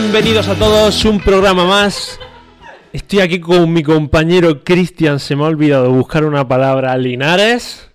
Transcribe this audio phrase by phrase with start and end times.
[0.00, 2.20] Bienvenidos a todos, un programa más.
[2.92, 5.18] Estoy aquí con mi compañero Cristian.
[5.18, 6.96] Se me ha olvidado buscar una palabra.
[6.96, 7.90] Linares.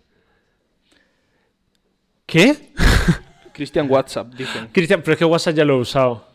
[2.25, 2.73] ¿Qué?
[3.53, 4.67] Cristian WhatsApp, dicen.
[4.73, 6.27] Cristian, pero es que WhatsApp ya lo he usado.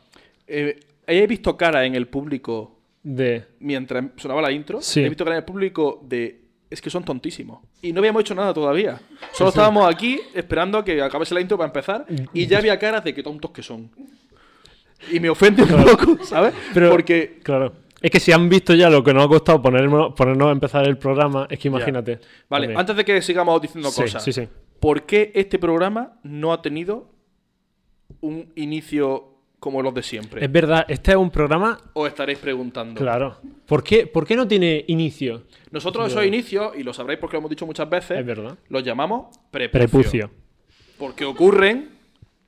[0.47, 3.45] Eh, he visto cara en el público De.
[3.61, 4.81] mientras sonaba la intro.
[4.81, 5.01] Sí.
[5.01, 6.45] He visto cara en el público de.
[6.71, 7.61] Es que son tontísimos.
[7.83, 9.01] Y no habíamos hecho nada todavía.
[9.33, 12.07] Solo estábamos aquí esperando a que acabase la intro para empezar.
[12.33, 13.91] Y ya había caras de qué tontos que son.
[15.13, 16.53] Y me ofende un poco, ¿sabes?
[16.75, 17.39] Pero- Porque.
[17.43, 17.73] Claro.
[18.01, 20.87] Es que si han visto ya lo que nos ha costado ponernos, ponernos a empezar
[20.87, 22.21] el programa, es que imagínate.
[22.49, 22.79] Vale, También.
[22.81, 24.23] antes de que sigamos diciendo Sí, cosas.
[24.23, 24.47] sí, sí.
[24.79, 27.11] ¿Por qué este programa no ha tenido
[28.21, 30.45] un inicio como los de siempre?
[30.45, 31.77] Es verdad, este es un programa.
[31.95, 33.01] Os estaréis preguntando.
[33.01, 33.37] Claro.
[33.67, 35.43] ¿Por qué, ¿Por qué no tiene inicio?
[35.73, 38.57] Nosotros esos inicios, y lo sabréis porque lo hemos dicho muchas veces, Es verdad.
[38.69, 39.81] los llamamos prepucio.
[39.89, 40.31] Prepucio.
[40.99, 41.98] Porque ocurren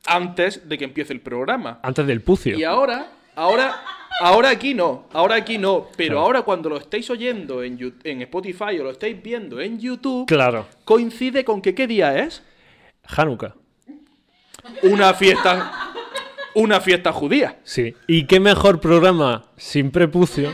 [0.06, 1.80] antes de que empiece el programa.
[1.82, 2.58] Antes del pucio.
[2.58, 3.82] Y ahora, ahora,
[4.20, 6.20] ahora aquí no, ahora aquí no, pero Claro.
[6.26, 10.66] ahora cuando lo estáis oyendo en, en Spotify o lo estáis viendo en YouTube, Claro.
[10.84, 12.42] coincide con que qué día es
[13.16, 13.54] Hanukkah.
[14.82, 15.92] una fiesta,
[16.54, 17.58] una fiesta judía.
[17.64, 17.94] Sí.
[18.06, 20.52] ¿Y qué mejor programa sin prepucio?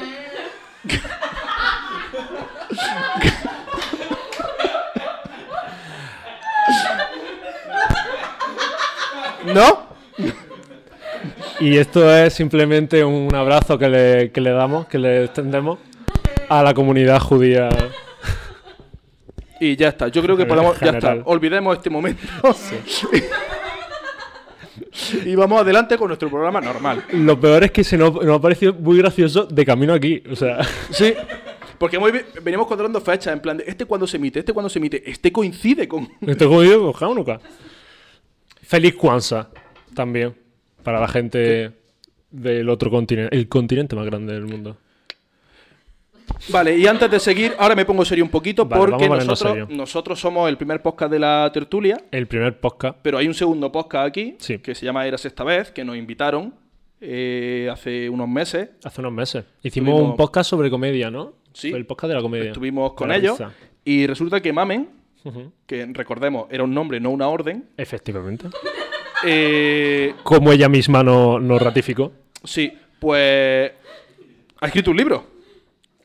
[9.57, 9.87] ¿No?
[11.61, 15.79] Y esto es simplemente un abrazo que le, que le damos, que le extendemos
[16.51, 17.71] a la comunidad judía.
[19.59, 22.21] Y ya está, yo creo que podemos, ya está, olvidemos este momento.
[25.25, 27.05] y vamos adelante con nuestro programa normal.
[27.13, 30.23] Lo peor es que se nos, nos ha parecido muy gracioso de camino aquí.
[30.31, 30.59] O sea,
[30.91, 31.15] Sí.
[31.79, 31.99] Porque
[32.43, 35.33] venimos cuadrando fechas, en plan de este cuando se emite, este cuando se emite, este
[35.33, 36.09] coincide con.
[36.27, 37.41] esto jodido con Hanukkah.
[38.67, 39.49] Feliz Kwanzaa
[39.95, 40.35] también
[40.83, 41.71] para la gente
[42.31, 44.77] del otro continente, el continente más grande del mundo.
[46.49, 49.09] Vale, y antes de seguir, ahora me pongo serio un poquito Vale, porque
[49.69, 52.99] nosotros, somos el primer podcast de la tertulia, El primer podcast.
[53.03, 54.59] pero hay un segundo podcast aquí Sí.
[54.59, 56.53] que se llama Eras esta vez, que nos invitaron
[57.01, 58.71] eh, hace unos meses.
[58.83, 59.45] Hace unos meses.
[59.63, 61.35] Hicimos un podcast sobre comedia, ¿no?
[61.53, 61.71] Sí.
[61.71, 62.49] Fue el podcast de la comedia.
[62.49, 63.39] Estuvimos con ellos
[63.85, 64.89] y resulta que Mamen,
[65.67, 68.49] Que recordemos era un nombre, no una orden, Efectivamente.
[69.25, 72.13] eh, Como ella misma no- nos ratificó.
[72.45, 73.73] sí, pues
[74.61, 75.27] ha escrito un libro.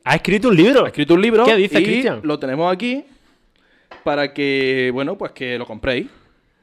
[0.04, 0.84] ¿Ha escrito un libro?
[0.84, 2.20] Ha escrito un libro ¿Qué dice, y Cristian?
[2.24, 3.04] lo tenemos aquí
[4.04, 6.08] para que, bueno, pues que lo compréis.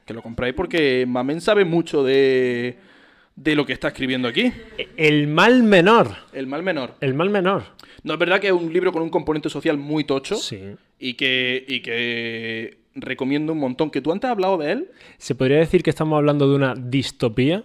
[0.04, 2.76] Que lo compréis porque Mamen sabe mucho de,
[3.36, 4.52] de lo que está escribiendo aquí.
[4.96, 6.14] El mal menor.
[6.32, 6.94] El mal menor.
[7.00, 7.64] El mal menor.
[8.02, 10.60] No es verdad que es un libro con un componente social muy tocho Sí.
[10.98, 13.90] y, que, y que recomiendo un montón.
[13.90, 16.74] Que tú antes has hablado de él, ¿Se podría decir que estamos hablando de una
[16.74, 17.62] distopía?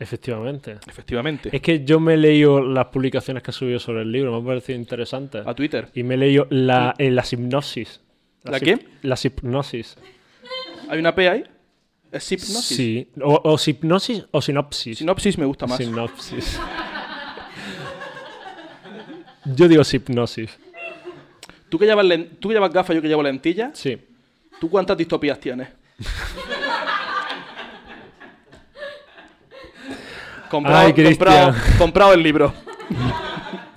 [0.00, 0.76] Efectivamente.
[0.86, 4.30] efectivamente, Es que yo me he leído las publicaciones que ha subido sobre el libro,
[4.30, 5.38] me ha parecido interesante.
[5.44, 5.88] a Twitter.
[5.92, 8.00] Y me he leído la, eh, las hipnosis.
[8.44, 8.78] ¿La Las qué?
[9.02, 9.96] Las hipnosis.
[10.88, 11.44] ¿Hay una P ahí?
[12.10, 12.76] ¿Es hipnosis?
[12.76, 13.08] Sí.
[13.22, 14.98] O, o hipnosis o sinopsis.
[14.98, 15.78] Sinopsis me gusta más.
[15.78, 16.58] Sinopsis.
[19.44, 20.58] Yo digo hipnosis.
[21.68, 22.06] ¿Tú que, llevas
[22.40, 23.98] tú que llevas gafas, yo que llevo lentillas, Sí.
[24.58, 25.68] ¿tú cuántas distopías tienes?
[30.50, 32.54] comprado, Ay, comprado el libro.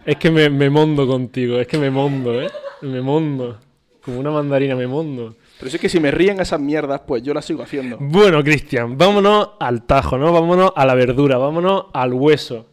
[0.05, 2.49] Es que me, me mondo contigo, es que me mondo, ¿eh?
[2.81, 3.59] Me mondo.
[4.03, 5.35] Como una mandarina me mondo.
[5.61, 7.97] Pero sí que si me ríen esas mierdas, pues yo las sigo haciendo.
[7.99, 10.33] Bueno, Cristian, vámonos al tajo, ¿no?
[10.33, 12.65] Vámonos a la verdura, vámonos al hueso.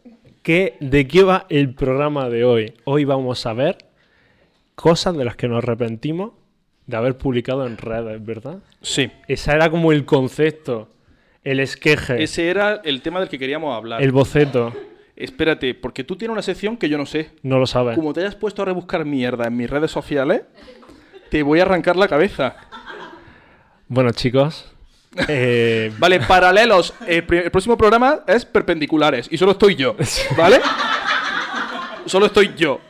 [0.43, 2.73] ¿Qué, ¿De qué va el programa de hoy?
[2.85, 3.77] Hoy vamos a ver
[4.75, 6.33] cosas de las que nos arrepentimos
[6.87, 8.61] de haber publicado en redes, ¿verdad?
[8.81, 9.11] Sí.
[9.27, 10.89] Ese era como el concepto,
[11.45, 14.03] el esqueje, Ese era el tema del que queríamos hablar.
[14.03, 14.73] el boceto.
[15.15, 17.33] Espérate, porque tú tienes una sección que yo no sé.
[17.43, 17.97] No lo sabes.
[17.97, 20.45] Como te hayas puesto a rebuscar mierda en mis redes sociales,
[21.31, 22.57] te voy a arrancar la cabeza.
[23.89, 24.71] Bueno, chicos.
[25.29, 26.95] eh, Vale, paralelos.
[27.07, 29.97] El, pri- el próximo programa es perpendiculares y solo estoy yo.
[30.37, 30.61] ¿Vale?
[32.07, 32.81] Solo estoy yo.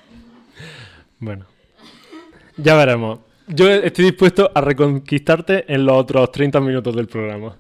[1.19, 1.46] Bueno.
[2.56, 3.20] Ya veremos.
[3.46, 7.56] Yo estoy dispuesto a reconquistarte en los otros 30 minutos del programa.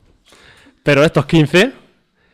[0.82, 1.72] Pero estos 15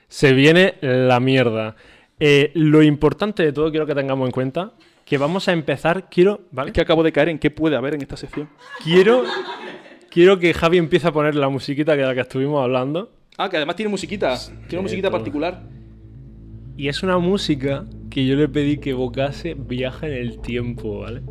[0.08, 1.76] se viene la mierda.
[2.18, 4.72] Eh, lo importante de todo quiero que tengamos en cuenta
[5.04, 6.70] que vamos a empezar, quiero, ¿vale?
[6.70, 8.48] Es que acabo de caer en qué puede haber en esta sección.
[8.82, 9.24] Quiero,
[10.10, 13.12] quiero que Javi empiece a poner la musiquita que de la que estuvimos hablando.
[13.36, 14.36] Ah, que además tiene musiquita.
[14.68, 15.18] Tiene musiquita todo.
[15.18, 15.62] particular.
[16.76, 21.22] Y es una música que yo le pedí que evocase viaje en el tiempo, ¿vale?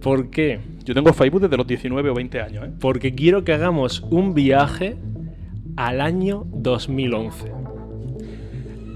[0.00, 0.60] ¿Por qué?
[0.84, 2.72] Yo tengo Facebook desde los 19 o 20 años, ¿eh?
[2.80, 4.96] Porque quiero que hagamos un viaje
[5.76, 7.52] al año 2011.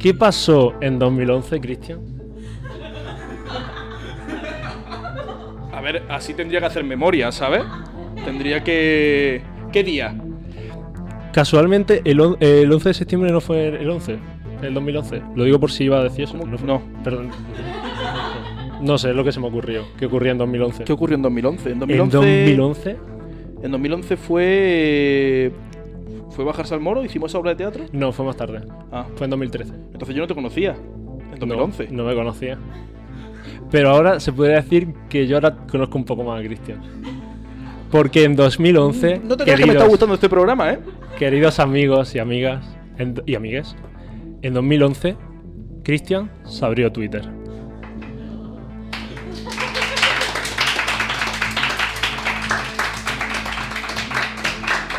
[0.01, 2.16] ¿Qué pasó en 2011, Cristian?
[5.77, 7.63] A ver, así tendría que hacer memoria, ¿sabes?
[8.25, 9.43] Tendría que...
[9.73, 10.15] ¿Qué día?
[11.33, 14.19] Casualmente, el, on- el 11 de septiembre no fue el 11,
[14.63, 15.23] el 2011.
[15.35, 16.39] Lo digo por si iba a decir eso.
[16.39, 16.81] Fue- No.
[17.05, 17.29] Perdón.
[18.81, 19.83] No sé, es lo que se me ocurrió.
[19.99, 20.85] ¿Qué ocurría en 2011?
[20.85, 21.67] ¿Qué ocurrió en 2011?
[21.69, 22.97] En ¿En 2011, 2011?
[23.63, 25.53] en 2011 fue...
[26.31, 27.05] ¿Fue bajarse al moro?
[27.05, 27.85] ¿Hicimos esa obra de teatro?
[27.93, 28.61] No, fue más tarde.
[28.93, 29.73] Ah, Fue en 2013.
[29.93, 30.75] entonces yo no te conocía.
[31.33, 31.89] En 2011.
[31.91, 32.59] No, no me conocía.
[33.71, 36.81] Pero ahora se podría decir que yo ahora conozco un poco más a Cristian.
[37.91, 40.79] Porque en 2011, No te creas que me está queridos- gustando este programa, ¿eh?
[41.19, 42.65] queridos amigos y amigas
[42.99, 43.75] en- y amigues,
[44.43, 45.17] en 2011,
[45.83, 47.23] Cristian se abrió Twitter.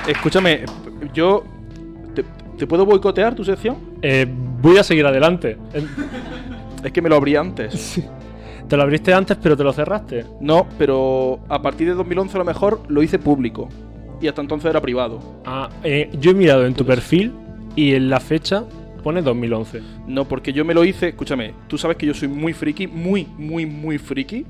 [0.07, 0.61] Escúchame,
[1.13, 1.43] yo...
[2.15, 2.23] ¿Te,
[2.57, 3.77] te puedo boicotear tu sección?
[4.01, 4.25] Eh,
[4.61, 5.57] voy a seguir adelante.
[6.83, 8.01] Es que me lo abrí antes.
[8.67, 10.25] Te lo abriste antes, pero te lo cerraste.
[10.41, 13.69] No, pero a partir de 2011 a lo mejor lo hice público.
[14.19, 15.21] Y hasta entonces era privado.
[15.45, 17.31] Ah, eh, yo he mirado en tu perfil
[17.75, 18.65] y en la fecha
[19.03, 19.81] pone 2011.
[20.07, 23.25] No, porque yo me lo hice, escúchame, tú sabes que yo soy muy friki, muy,
[23.37, 24.45] muy, muy friki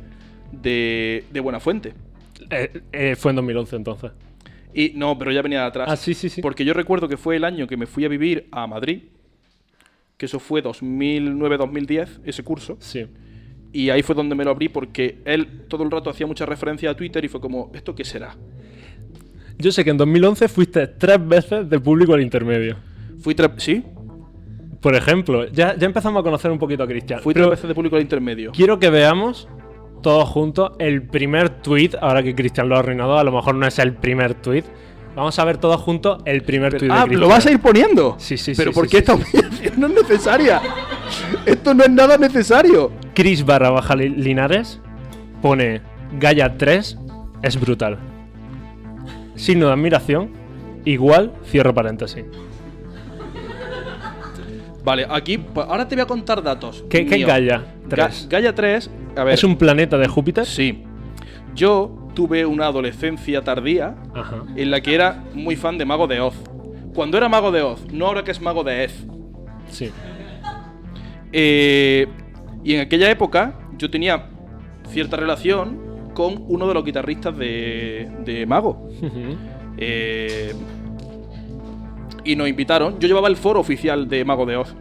[0.51, 1.93] de, de Buena Fuente.
[2.49, 4.11] Eh, eh, fue en 2011 entonces.
[4.73, 5.87] Y no, pero ya venía de atrás.
[5.91, 6.41] Ah, sí, sí, sí.
[6.41, 9.03] Porque yo recuerdo que fue el año que me fui a vivir a Madrid,
[10.17, 12.77] que eso fue 2009-2010, ese curso.
[12.79, 13.05] Sí.
[13.73, 16.89] Y ahí fue donde me lo abrí porque él todo el rato hacía mucha referencia
[16.91, 18.35] a Twitter y fue como, ¿esto qué será?
[19.59, 22.77] Yo sé que en 2011 fuiste tres veces de público al intermedio.
[23.19, 23.51] Fui tres...
[23.57, 23.83] ¿Sí?
[24.81, 27.19] Por ejemplo, ya, ya empezamos a conocer un poquito a Cristian.
[27.19, 28.51] Fui pero tres veces de público al intermedio.
[28.51, 29.47] Quiero que veamos
[30.03, 31.91] todos juntos el primer tweet.
[31.99, 34.63] Ahora que Cristian lo ha arruinado, a lo mejor no es el primer tweet.
[35.15, 37.21] Vamos a ver todos juntos el primer Pero- tweet de ah, Cristian.
[37.21, 38.15] ¿lo vas a ir poniendo?
[38.19, 39.37] Sí, sí, Pero sí, ¿por sí, qué sí, esta sí.
[39.37, 40.61] humillación no es necesaria?
[41.45, 42.91] Esto no es nada necesario.
[43.13, 44.79] Chris barra baja Li- Linares
[45.41, 45.81] pone
[46.19, 46.97] Gaia 3
[47.41, 47.97] es brutal.
[49.35, 50.31] Signo de admiración,
[50.85, 52.25] igual, cierro paréntesis.
[54.83, 56.83] Vale, aquí, pues ahora te voy a contar datos.
[56.89, 57.27] ¿Qué, qué es.
[57.27, 58.27] Gaia Ga- 3?
[58.29, 59.33] Gaia 3, a ver.
[59.33, 60.45] ¿Es un planeta de Júpiter?
[60.45, 60.83] Sí.
[61.53, 64.43] Yo tuve una adolescencia tardía Ajá.
[64.55, 66.35] en la que era muy fan de Mago de Oz.
[66.95, 69.05] Cuando era Mago de Oz, no ahora que es Mago de Ez.
[69.69, 69.91] Sí.
[71.31, 72.07] Eh,
[72.63, 74.29] y en aquella época yo tenía
[74.89, 78.89] cierta relación con uno de los guitarristas de, de Mago.
[79.77, 80.53] Eh,
[82.23, 82.99] y nos invitaron.
[82.99, 84.75] Yo llevaba el foro oficial de Mago de Oz.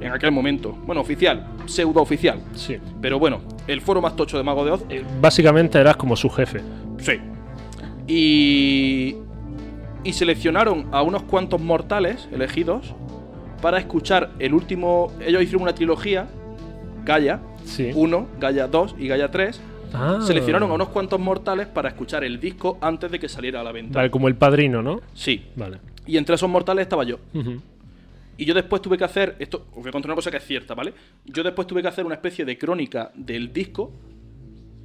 [0.00, 0.72] En aquel momento.
[0.84, 1.46] Bueno, oficial.
[1.66, 2.40] Pseudo oficial.
[2.54, 2.76] Sí.
[3.00, 4.84] Pero bueno, el foro más tocho de Mago de Oz.
[4.90, 6.60] Eh, Básicamente eras como su jefe.
[6.98, 7.12] Sí.
[8.06, 9.16] Y.
[10.04, 12.94] Y seleccionaron a unos cuantos mortales elegidos
[13.60, 15.12] para escuchar el último.
[15.20, 16.26] Ellos hicieron una trilogía:
[17.04, 17.90] Gaia Sí.
[17.94, 19.60] 1, Gaia 2 y Gaia 3.
[19.92, 20.18] Ah.
[20.20, 23.72] Seleccionaron a unos cuantos mortales para escuchar el disco antes de que saliera a la
[23.72, 23.98] venta.
[23.98, 25.00] Vale, como el padrino, ¿no?
[25.14, 25.46] Sí.
[25.56, 25.78] Vale.
[26.06, 27.18] Y entre esos mortales estaba yo.
[28.38, 30.44] Y yo después tuve que hacer, esto os voy a contar una cosa que es
[30.44, 30.92] cierta, ¿vale?
[31.24, 33.92] Yo después tuve que hacer una especie de crónica del disco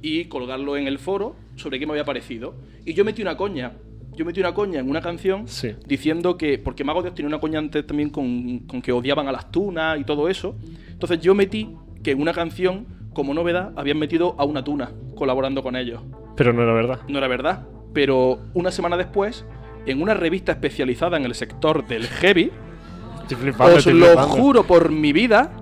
[0.00, 2.54] y colgarlo en el foro sobre qué me había parecido.
[2.84, 3.72] Y yo metí una coña,
[4.14, 5.74] yo metí una coña en una canción Sí.
[5.86, 9.32] diciendo que, porque Mago Dios tenía una coña antes también con, con que odiaban a
[9.32, 10.54] las tunas y todo eso.
[10.90, 15.62] Entonces yo metí que en una canción, como novedad, habían metido a una tuna colaborando
[15.62, 16.00] con ellos.
[16.36, 17.00] Pero no era verdad.
[17.08, 19.44] No era verdad, pero una semana después,
[19.86, 22.50] en una revista especializada en el sector del heavy,
[23.28, 25.52] flipando, os lo juro por mi vida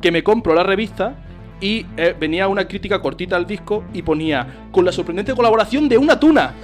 [0.00, 1.16] que me compro la revista
[1.60, 5.98] y eh, venía una crítica cortita al disco y ponía con la sorprendente colaboración de
[5.98, 6.54] una tuna.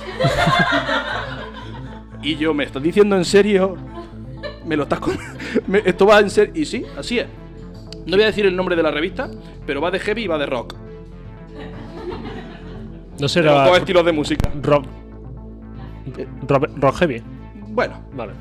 [2.23, 3.77] y yo, ¿me estás diciendo en serio?
[4.65, 5.17] ¿Me lo estás con...
[5.67, 6.53] me- Esto va en serio.
[6.57, 7.27] Y sí, así es.
[8.07, 9.31] No voy a decir el nombre de la revista,
[9.67, 10.75] pero va de heavy y va de rock.
[13.19, 14.51] No los será dos estilos de música.
[14.63, 14.85] rock.
[16.47, 17.23] Rock, rock heavy.
[17.69, 18.33] Bueno, Vale.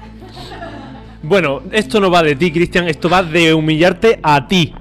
[1.23, 4.71] Bueno, esto no va de ti, Cristian, esto va de humillarte a ti.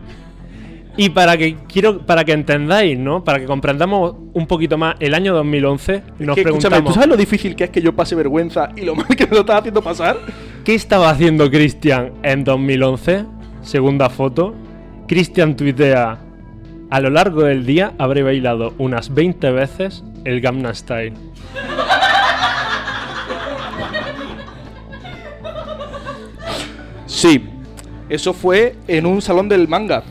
[0.97, 3.25] Y para que quiero para que entendáis, ¿no?
[3.25, 7.09] Para que comprendamos un poquito más el año 2011, nos que, escúchame, ¿tú preguntamos sabes
[7.09, 9.59] lo difícil que es que yo pase vergüenza y lo mal que me lo estás
[9.61, 10.17] haciendo pasar?
[10.65, 13.25] ¿qué estaba haciendo Cristian en 2011?
[13.63, 14.55] Segunda foto.
[15.09, 16.19] Cristian tuitea
[16.91, 21.15] a lo largo del día habré bailado unas 20 veces el Gamma Style.
[27.07, 27.45] Sí,
[28.09, 30.03] eso fue en un salón del manga.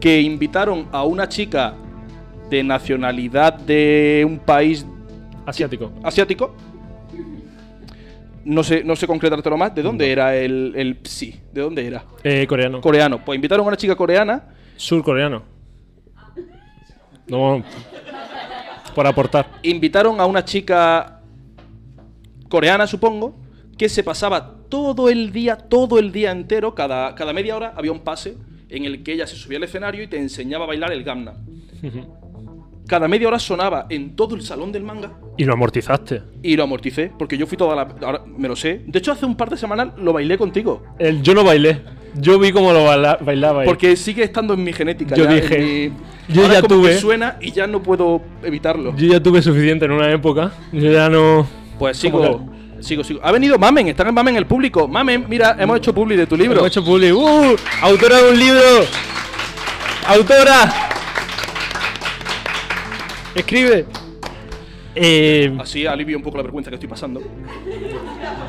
[0.00, 1.74] Que invitaron a una chica
[2.50, 4.86] de nacionalidad de un país
[5.44, 5.92] Asiático.
[6.02, 6.54] asiático.
[8.44, 11.40] no sé, no sé concretártelo más, ¿de dónde era el, el Psi?
[11.52, 12.04] ¿De dónde era?
[12.22, 12.80] Eh, coreano.
[12.80, 13.24] Coreano.
[13.24, 14.44] Pues invitaron a una chica coreana
[14.76, 15.42] Surcoreano.
[17.26, 17.62] No.
[18.94, 19.46] Por aportar.
[19.62, 21.20] invitaron a una chica
[22.48, 23.36] coreana, supongo,
[23.76, 27.92] que se pasaba todo el día, todo el día entero, cada, cada media hora había
[27.92, 28.36] un pase
[28.70, 31.34] en el que ella se subía al escenario y te enseñaba a bailar el gamna.
[32.86, 36.22] Cada media hora sonaba en todo el salón del manga Y lo amortizaste.
[36.42, 37.82] y lo amorticé, porque yo fui toda la...
[38.02, 38.80] Ahora me lo sé.
[38.86, 40.82] De hecho, hace un par de semanas lo bailé contigo.
[40.98, 41.82] El, yo no bailé.
[42.14, 43.60] Yo vi cómo lo baila- bailaba.
[43.60, 43.66] ahí.
[43.66, 45.14] Porque sigue estando en mi genética.
[45.14, 48.22] Yo ya, dije, mi- yo Ahora ya como que tuve- suena y ya no puedo
[48.42, 48.96] evitarlo.
[48.96, 50.52] Yo ya tuve suficiente en una época.
[50.72, 51.46] Yo ya no.
[51.78, 53.20] Pues ¿Cómo sigo, sigo, sigo.
[53.22, 54.86] Ha venido Mamen, están en Mamen el público.
[54.88, 56.58] Mamen, mira, hemos hecho publi de tu libro.
[56.58, 57.12] Hemos hecho publi.
[57.12, 57.56] ¡Uh!
[57.82, 58.60] ¡Autora de un libro!
[60.06, 60.88] ¡Autora!
[63.34, 63.86] Escribe.
[64.94, 67.22] Eh, Así alivio un poco la vergüenza que estoy pasando.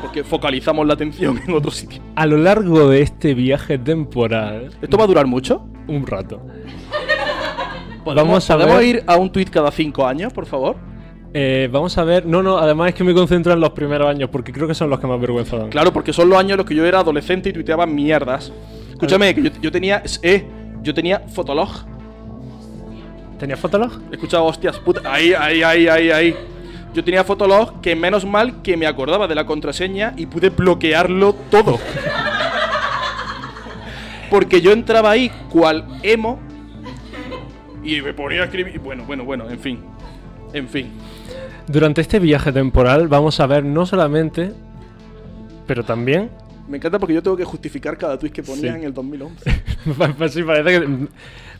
[0.02, 2.02] Porque focalizamos la atención en otro sitio.
[2.16, 5.64] a lo largo de este viaje temporal, ¿Esto va a durar mucho?
[5.86, 6.40] un rato,
[8.04, 8.84] ¿Podemos, Vamos a podemos ver.
[8.86, 10.76] ir a un tweet cada cinco años, por favor?
[11.32, 12.26] Eh, vamos a ver.
[12.26, 14.90] No, no, además es que me concentro en los primeros años porque creo que son
[14.90, 15.70] los que más vergüenza dan.
[15.70, 18.52] Claro, porque son los años en los que yo era adolescente y tuiteaba mierdas.
[18.90, 20.02] Escúchame, que yo, yo tenía.
[20.22, 20.46] Eh,
[20.82, 21.90] yo tenía Fotolog.
[23.40, 23.90] ¿Tenías fotolog?
[24.10, 25.00] He escuchado hostias puta.
[25.10, 26.36] Ahí, ahí, ahí, ahí, ahí.
[26.92, 31.34] Yo tenía Fotolog que menos mal que me acordaba de la contraseña y pude bloquearlo
[31.50, 31.78] todo.
[34.30, 36.38] Porque yo entraba ahí cual emo
[37.82, 38.78] y me ponía a escribir.
[38.78, 39.80] Bueno, bueno, bueno, en fin.
[40.52, 40.92] En fin.
[41.70, 44.52] Durante este viaje temporal vamos a ver no solamente,
[45.66, 46.30] pero también
[46.68, 48.78] Me encanta porque yo tengo que justificar cada tweet que ponía Sí.
[48.78, 49.62] en el 2011.
[50.18, 51.08] Pues sí, parece que.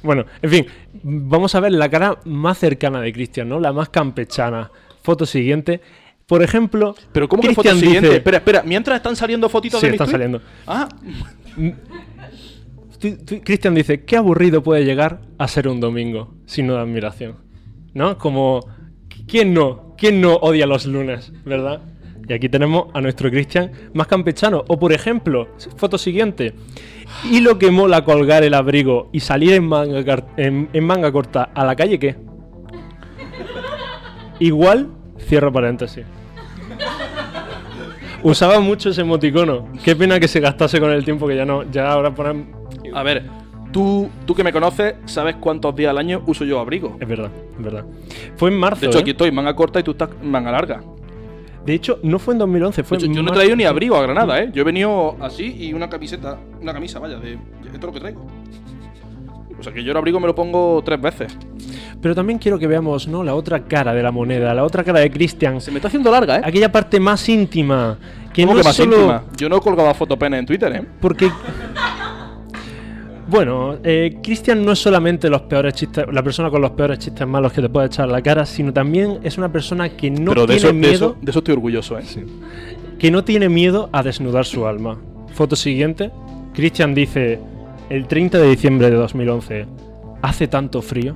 [0.02, 0.66] Bueno, en fin,
[1.02, 3.58] vamos a ver la cara más cercana de Cristian, ¿no?
[3.60, 4.70] La más campechana.
[5.02, 5.80] Foto siguiente.
[6.26, 6.94] Por ejemplo.
[7.12, 8.00] Pero ¿cómo que foto siguiente?
[8.08, 8.62] dice- Espera, espera.
[8.64, 10.12] Mientras están saliendo fotitos Sí, de mis están tweets?
[10.12, 10.42] saliendo.
[10.66, 10.88] Ah,
[13.00, 16.34] tú- Cristian dice: ¿Qué aburrido puede llegar a ser un domingo?
[16.46, 17.36] Signo de admiración.
[17.94, 18.16] ¿No?
[18.18, 18.60] Como.
[19.30, 19.94] ¿Quién no?
[19.96, 21.32] ¿Quién no odia los lunes?
[21.44, 21.82] ¿Verdad?
[22.28, 24.64] Y aquí tenemos a nuestro Cristian más campechano.
[24.66, 26.54] O por ejemplo, foto siguiente.
[27.30, 29.68] Y lo que mola colgar el abrigo y salir en
[30.84, 32.16] manga, corta a la calle, ¿qué?
[34.40, 34.88] Igual,
[35.20, 36.04] cierro paréntesis.
[38.24, 39.68] Usaba mucho ese emoticono.
[39.84, 41.70] Qué pena que se gastase con el tiempo que ya no.
[41.70, 42.52] Ya ahora ponen.
[42.92, 43.39] a ver.
[43.72, 46.96] Tú, tú que me conoces, sabes cuántos días al año uso yo abrigo.
[47.00, 47.84] Es verdad, es verdad.
[48.36, 48.80] Fue en marzo.
[48.80, 49.02] De hecho, ¿eh?
[49.02, 50.82] aquí estoy manga corta y tú estás manga larga.
[51.64, 53.94] De hecho, no fue en 2011, fue hecho, en yo no he traído ni abrigo
[53.96, 54.50] a Granada, ¿eh?
[54.52, 58.00] Yo he venido así y una camiseta, una camisa, vaya, de esto es lo que
[58.00, 58.26] traigo.
[59.58, 61.36] O sea que yo el abrigo me lo pongo tres veces.
[62.00, 63.22] Pero también quiero que veamos, ¿no?
[63.22, 65.60] La otra cara de la moneda, la otra cara de Christian.
[65.60, 66.42] Se me está haciendo larga, ¿eh?
[66.42, 67.98] Aquella parte más íntima.
[68.32, 69.24] Que ¿Cómo no que más solo íntima?
[69.36, 70.84] Yo no he colgado fotopene en Twitter, ¿eh?
[70.98, 71.30] Porque.
[73.30, 77.24] Bueno, eh, Christian no es solamente los peores chistes, la persona con los peores chistes
[77.28, 80.32] malos que te puede echar a la cara, sino también es una persona que no
[80.32, 82.04] Pero de tiene eso, de, miedo, eso, de eso estoy orgulloso, ¿eh?
[82.98, 84.98] que no tiene miedo a desnudar su alma.
[85.32, 86.10] Foto siguiente.
[86.54, 87.38] Christian dice,
[87.88, 89.66] el 30 de diciembre de 2011,
[90.22, 91.14] hace tanto frío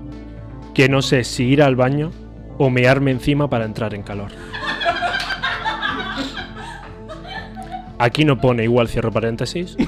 [0.72, 2.12] que no sé si ir al baño
[2.58, 4.30] o mearme encima para entrar en calor.
[7.98, 9.76] Aquí no pone igual cierro paréntesis.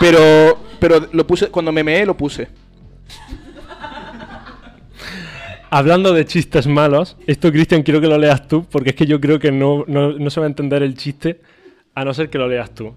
[0.00, 2.48] Pero, pero lo puse, cuando me meé lo puse.
[5.70, 9.20] Hablando de chistes malos, esto Cristian quiero que lo leas tú, porque es que yo
[9.20, 11.40] creo que no, no- no se va a entender el chiste
[11.94, 12.94] a no ser que lo leas tú.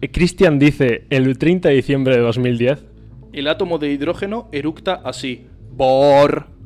[0.00, 2.84] Eh, Cristian dice el 30 de diciembre de 2010,
[3.32, 5.46] El átomo de hidrógeno eructa así.
[5.72, 6.46] Bor.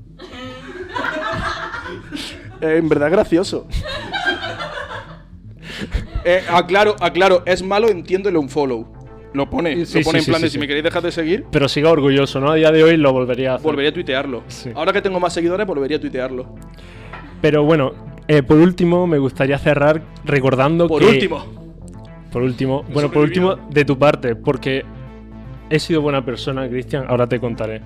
[2.62, 3.66] Eh, en verdad gracioso.
[6.24, 8.86] Eh, aclaro, aclaro, es malo, entiendo el unfollow.
[9.32, 10.52] Lo pone, Sí, lo pone sí, en plan sí, de sí.
[10.54, 12.50] si me queréis dejar de seguir, pero siga orgulloso, ¿no?
[12.50, 13.64] A día de hoy lo volvería a hacer.
[13.64, 14.42] volvería a tuitearlo.
[14.48, 14.70] Sí.
[14.74, 16.54] Ahora que tengo más seguidores, volvería a tuitearlo.
[17.40, 17.92] Pero bueno,
[18.26, 21.08] eh, por último me gustaría cerrar recordando Por que...
[21.08, 21.44] último.
[22.32, 24.84] Por último, bueno, por último, de tu parte, porque
[25.68, 27.80] he sido buena persona, Cristian, ahora te contaré.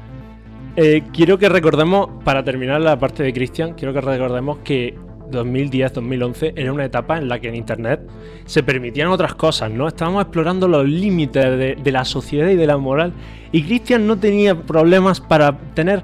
[0.76, 4.94] Eh, quiero que recordemos, para terminar la parte de Cristian, quiero que recordemos que
[5.30, 8.00] 2010-2011 era una etapa en la que en Internet
[8.46, 9.88] se permitían otras cosas, ¿no?
[9.88, 13.12] Estábamos explorando los límites de, de la sociedad y de la moral,
[13.52, 16.02] y Cristian no tenía problemas para tener,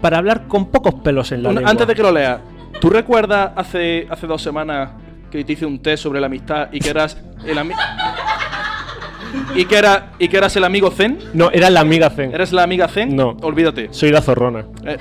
[0.00, 1.70] para hablar con pocos pelos en la Una- lengua.
[1.70, 2.40] antes de que lo leas,
[2.80, 4.90] ¿tú recuerdas hace, hace dos semanas
[5.30, 7.16] que te hice un test sobre la amistad y que eras
[7.46, 7.78] el amigo.
[9.54, 11.18] y, que era, y que eras el amigo Zen?
[11.32, 12.34] No, era la amiga Zen.
[12.34, 13.16] ¿Eres la amiga Zen?
[13.16, 13.36] No.
[13.40, 13.88] Olvídate.
[13.92, 14.66] Soy la zorrona.
[14.84, 14.98] Eh,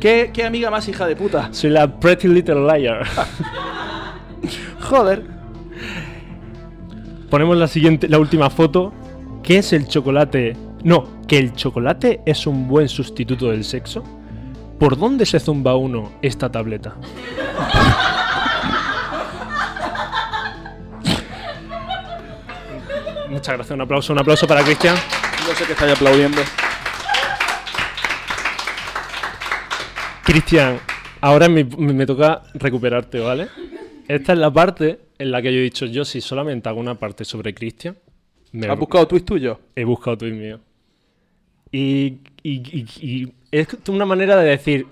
[0.00, 1.48] ¿Qué, qué amiga más hija de puta?
[1.52, 3.04] Soy la Pretty Little Liar.
[4.80, 5.24] Joder.
[7.28, 8.92] Ponemos la siguiente, la última foto.
[9.42, 10.56] ¿Qué es el chocolate?
[10.84, 14.04] No, que el chocolate es un buen sustituto del sexo.
[14.78, 16.94] ¿Por dónde se zumba uno esta tableta?
[23.28, 24.94] Muchas gracias, un aplauso, un aplauso para Cristian.
[25.46, 26.40] No sé que estáis aplaudiendo.
[30.32, 30.78] Cristian,
[31.22, 33.48] ahora me, me toca recuperarte, ¿vale?
[34.06, 36.94] Esta es la parte en la que yo he dicho, yo si solamente hago una
[36.96, 37.96] parte sobre Cristian,
[38.68, 39.58] ¿Has buscado tweets tuyos?
[39.74, 40.60] he buscado tweet mío.
[41.72, 44.86] Y, y- y- y es una manera de decir,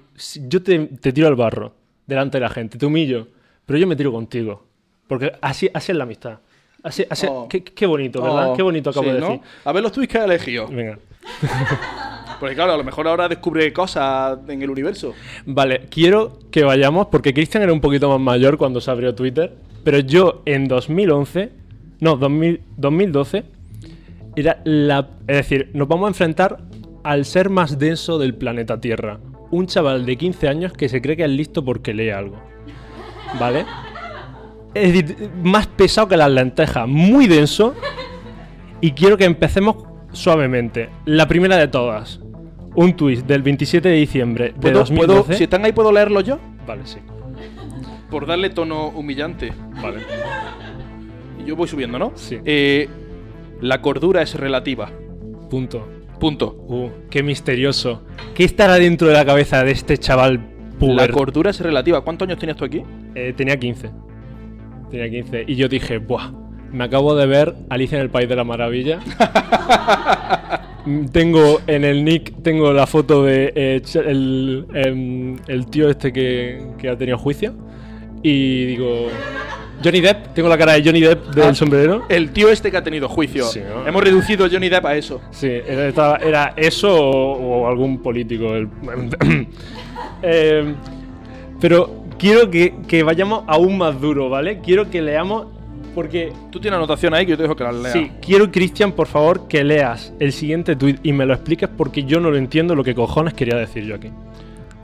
[0.48, 1.74] yo te, te tiro al barro
[2.06, 3.28] delante de la gente, te humillo,
[3.66, 4.66] pero yo me tiro contigo.
[5.06, 6.38] Porque así, así es la amistad.
[6.82, 7.46] Así, así- Oh.
[7.48, 8.52] qué, qué bonito, ¿verdad?
[8.52, 9.26] Oh, qué bonito acabo sí, de ¿no?
[9.28, 9.42] decir.
[9.64, 10.66] A ver los tweets que has elegido.
[10.68, 10.98] Venga.
[12.38, 15.14] Porque claro, a lo mejor ahora descubre cosas en el universo.
[15.46, 19.54] Vale, quiero que vayamos, porque Cristian era un poquito más mayor cuando se abrió Twitter,
[19.84, 21.50] pero yo en 2011,
[22.00, 23.44] no, 2000 2012,
[24.36, 25.08] era la...
[25.26, 26.58] Es decir, nos vamos a enfrentar
[27.04, 29.18] al ser más denso del planeta Tierra.
[29.50, 32.36] Un chaval de 15 años que se cree que es listo porque lee algo.
[33.38, 33.64] ¿Vale?
[34.74, 37.74] Es decir, más pesado que las lentejas, muy denso.
[38.80, 39.76] Y quiero que empecemos
[40.12, 40.90] suavemente.
[41.04, 42.20] La primera de todas.
[42.76, 45.22] Un tuit del 27 de diciembre de ¿Puedo, 2012.
[45.22, 46.38] puedo- si están ahí, ¿puedo leerlo yo?
[46.66, 46.98] Vale, sí.
[48.10, 49.52] Por darle tono humillante.
[49.82, 50.00] Vale.
[51.44, 52.12] Yo voy subiendo, ¿no?
[52.14, 52.38] Sí.
[52.44, 52.88] Eh,
[53.60, 54.90] la cordura es relativa.
[55.50, 55.88] Punto.
[56.20, 56.54] Punto.
[56.68, 58.02] Uh, qué misterioso.
[58.34, 60.34] ¿Qué estará dentro de la cabeza de este chaval
[60.72, 61.10] La puber?
[61.12, 62.00] cordura es relativa.
[62.02, 62.82] ¿Cuántos años tienes tú aquí?
[63.14, 63.90] Eh, tenía 15.
[64.90, 65.44] Tenía 15.
[65.46, 66.30] Y yo dije, buah,
[66.72, 68.98] me acabo de ver Alicia en el País de la Maravilla.
[70.86, 76.12] Mm, tengo en el nick, tengo la foto de eh, el, em, el tío este
[76.12, 77.54] que, que ha tenido juicio.
[78.22, 79.08] Y digo,
[79.84, 81.54] Johnny Depp, tengo la cara de Johnny Depp del Ah.
[81.54, 82.04] sombrero.
[82.08, 83.44] El tío este que ha tenido juicio.
[83.44, 83.86] Sí, ¿no?
[83.86, 85.20] Hemos reducido Johnny Depp a eso.
[85.30, 88.54] Sí, era, era eso o, o algún político.
[88.54, 88.68] el-
[90.22, 90.74] Eh,
[91.60, 94.60] pero quiero que, que vayamos aún más duro, ¿vale?
[94.60, 95.46] Quiero que leamos,
[95.96, 97.92] porque Tú tienes anotación ahí que yo te dejo que las leas.
[97.94, 102.04] sí, quiero, Cristian, por favor, que leas el siguiente tuit y me lo expliques porque
[102.04, 104.10] yo no lo entiendo lo que cojones quería decir yo aquí.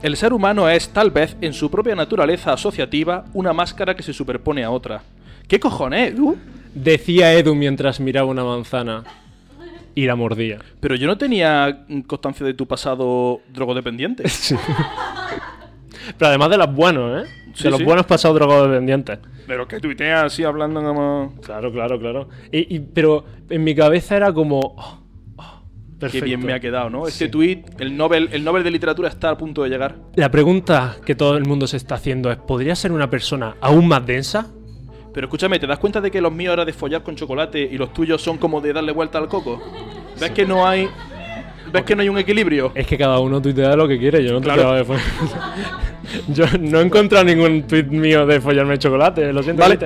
[0.01, 4.11] El ser humano es, tal vez, en su propia naturaleza asociativa, una máscara que se
[4.11, 5.03] superpone a otra.
[5.47, 6.35] ¿Qué cojones, Edu?
[6.73, 9.03] Decía Edu mientras miraba una manzana
[9.93, 10.59] y la mordía.
[10.79, 14.23] Pero yo no tenía constancia de tu pasado drogodependiente.
[16.17, 17.29] Pero además de los buenos, ¿eh?
[17.53, 17.85] Sí, de los sí.
[17.85, 19.19] buenos pasados drogodependientes.
[19.45, 21.33] Pero que tuiteas así hablando como...
[21.43, 22.29] Claro, claro, claro.
[22.51, 24.59] Y, y- pero en mi cabeza era como.
[24.59, 24.99] oh,
[25.37, 25.61] oh,
[25.93, 26.25] Qué perfecto.
[26.25, 27.07] bien me ha quedado, ¿no?
[27.07, 27.31] Este Sí.
[27.31, 29.95] tuit, el Nobel, el Nobel de Literatura está a punto de llegar.
[30.15, 33.87] La pregunta que todo el mundo se está haciendo es: ¿podría ser una persona aún
[33.87, 34.47] más densa?
[35.13, 37.77] Pero escúchame, ¿te das cuenta de que los míos eran de follar con chocolate y
[37.77, 39.61] los tuyos son como de darle vuelta al coco?
[40.19, 40.89] ¿Ves que no hay...
[41.73, 42.71] ¿Ves que no hay un equilibrio?
[42.75, 44.23] Es que cada uno tuitea lo que quiere.
[44.23, 44.73] Yo no Claro.
[44.73, 44.85] de.
[46.27, 49.33] Yo no he encontrado ningún tuit mío de follarme chocolate.
[49.33, 49.79] Lo siento, Vale.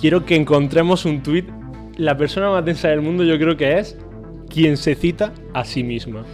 [0.00, 1.48] Quiero que encontremos un tuit.
[1.96, 3.96] La persona más densa del mundo, yo creo que es
[4.48, 6.24] quien se cita a sí misma.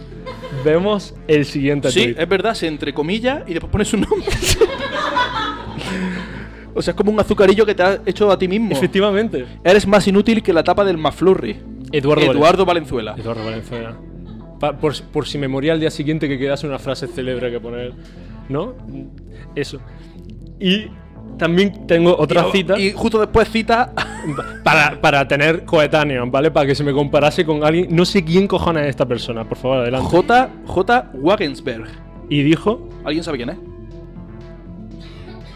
[0.63, 2.19] Vemos el siguiente Sí, tuit.
[2.19, 4.27] es verdad, se entre comillas y después pones un nombre.
[6.73, 8.71] o sea, es como un azucarillo que te has hecho a ti mismo.
[8.71, 9.45] Efectivamente.
[9.63, 11.57] Eres más inútil que la tapa del McFlurry.
[11.91, 13.15] Eduardo, Eduardo Valenzuela.
[13.17, 13.95] Eduardo Valenzuela.
[14.71, 17.59] Pa- por, por si me moría al día siguiente que quedase una frase célebre que
[17.59, 17.93] poner.
[18.49, 18.73] ¿No?
[19.55, 19.79] Eso.
[20.59, 20.87] Y
[21.37, 23.93] también tengo otra Y- cita Y justo después cita.
[24.63, 26.49] para, para tener coetáneos, ¿vale?
[26.51, 27.87] Para que se me comparase con alguien.
[27.95, 30.07] No sé quién cojones es esta persona, por favor, adelante.
[30.09, 30.49] J.
[30.65, 31.11] J.
[31.15, 31.85] Wagensberg.
[32.29, 32.89] Y dijo.
[33.03, 33.57] ¿Alguien sabe quién es?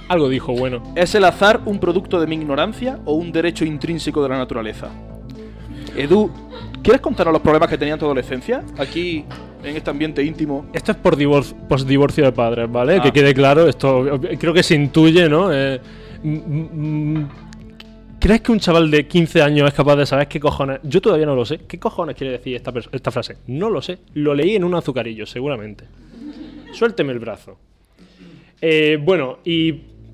[0.08, 0.82] Algo dijo, bueno.
[0.96, 4.88] ¿Es el azar un producto de mi ignorancia o un derecho intrínseco de la naturaleza?
[5.96, 6.32] Edu,
[6.84, 8.64] ¿quieres contarnos los problemas que tenía en tu adolescencia?
[8.78, 9.26] Aquí,
[9.64, 10.66] en este ambiente íntimo.
[10.74, 12.98] Esto es por divorcio, divorcio de padres, ¿vale?
[12.98, 13.02] Ah.
[13.02, 15.50] Que quede claro, esto creo que se intuye, ¿no?
[15.54, 15.80] Eh,
[18.20, 20.80] ¿Crees que un chaval de 15 años es capaz de saber qué cojones?
[20.84, 21.60] Yo todavía no lo sé.
[21.68, 23.38] ¿Qué cojones quiere decir esta, esta frase?
[23.48, 24.00] No lo sé.
[24.16, 25.86] Lo leí en un azucarillo, seguramente.
[26.74, 27.58] Suélteme el brazo.
[28.62, 29.72] Eh, bueno, y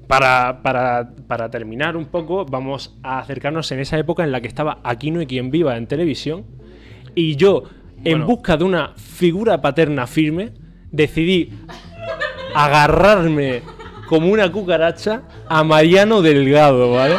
[0.08, 4.48] para, para- para terminar un poco, vamos a acercarnos en esa época en la que
[4.48, 6.46] estaba Aquino y quien viva en televisión.
[7.16, 7.64] Y yo,
[8.04, 10.52] en busca de una figura paterna firme,
[10.92, 11.52] decidí
[12.54, 13.62] agarrarme
[14.08, 17.16] como una cucaracha a Mariano Delgado, ¿vale?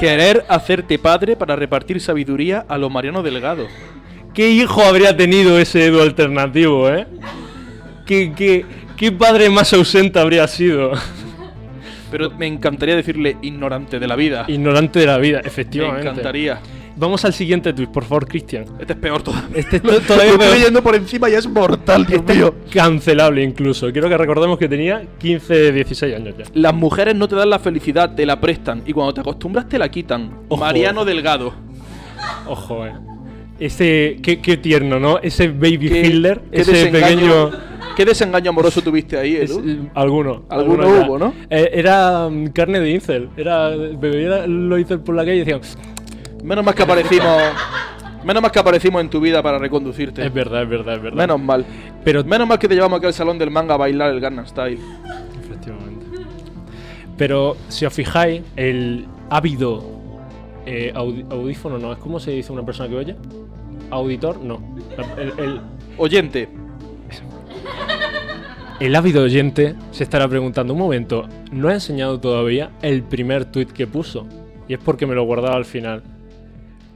[0.00, 3.66] Querer hacerte padre para repartir sabiduría a lo Mariano Delgado.
[4.34, 7.06] ¿Qué hijo habría tenido ese Edu alternativo, eh?
[8.04, 10.92] ¿Qué, qué, qué padre más ausente habría sido?
[12.10, 14.44] Pero me encantaría decirle ignorante de la vida.
[14.48, 16.08] Ignorante de la vida, me efectivamente.
[16.08, 16.60] encantaría.
[16.98, 18.64] Vamos al siguiente tweet, por favor, Cristian.
[18.78, 19.50] Este es peor todavía.
[19.58, 22.38] Este es to- Lo todavía estoy leyendo por encima y es mortal, Dios Este es
[22.38, 22.54] mío.
[22.72, 23.92] cancelable incluso.
[23.92, 26.44] Quiero que recordemos que tenía 15, 16 años ya.
[26.54, 28.82] Las mujeres no te dan la felicidad, te la prestan.
[28.86, 30.30] Y cuando te acostumbras, te la quitan.
[30.48, 30.60] Ojo.
[30.62, 31.52] Mariano Delgado.
[32.48, 32.92] Ojo, eh.
[33.58, 35.18] Ese, qué, qué tierno, ¿no?
[35.18, 37.75] Ese baby Hitler, ese desengaño- pequeño...
[37.94, 39.62] ¿Qué desengaño amoroso tuviste ahí, Edu?
[39.64, 40.44] eh, alguno.
[40.48, 41.32] Alguno hubo, ¿no?
[41.48, 43.30] Eh, era mm, carne de incel.
[43.36, 45.60] Era, bebía los incel por la calle y decían...
[46.44, 47.38] Menos mal que aparecimos.
[48.24, 50.24] Menos mal que aparecimos en tu vida para reconducirte.
[50.24, 51.16] Es verdad, es verdad, es verdad.
[51.18, 51.64] Menos mal.
[52.04, 54.46] Pero Menos mal que te llevamos aquí al salón del manga a bailar el Gangnam
[54.46, 54.78] Style.
[55.40, 56.06] Efectivamente.
[57.16, 59.82] Pero si os fijáis, el ávido
[60.66, 63.16] eh, audífono no, es como se dice una persona que oye.
[63.90, 64.60] Auditor, no.
[65.16, 65.60] El, el-
[65.98, 66.48] Oyente,
[68.80, 73.66] el ávido oyente se estará preguntando: un momento, no ha enseñado todavía el primer tweet
[73.66, 74.26] que puso.
[74.68, 76.02] Y es porque me lo guardaba al final.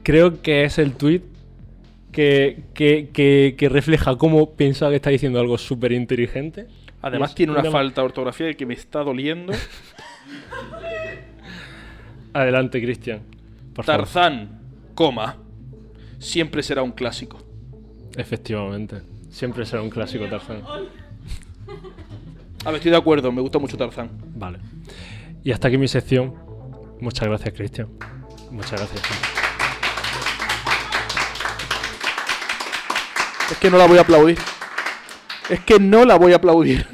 [0.03, 1.23] Creo que es el tweet
[2.12, 6.66] que, que, que- que refleja cómo pensaba que está diciendo algo súper inteligente.
[7.03, 9.53] además tiene una una- falta de ortografía que me está doliendo.
[12.33, 13.21] Adelante, Cristian.
[13.75, 13.85] Favor.
[13.87, 14.61] Tarzán,
[14.95, 15.37] coma.
[16.19, 17.38] Siempre será un clásico.
[18.16, 19.03] Efectivamente.
[19.31, 20.62] Siempre será un clásico Tarzán.
[22.64, 24.11] A ver, estoy de acuerdo, me gusta mucho Tarzán.
[24.35, 24.59] Vale.
[25.42, 26.35] Y hasta aquí mi sección.
[27.01, 27.88] Muchas gracias, Cristian.
[28.51, 29.03] Muchas gracias.
[33.51, 34.38] Es que no la voy a aplaudir.
[35.49, 36.87] Es que no la voy a aplaudir.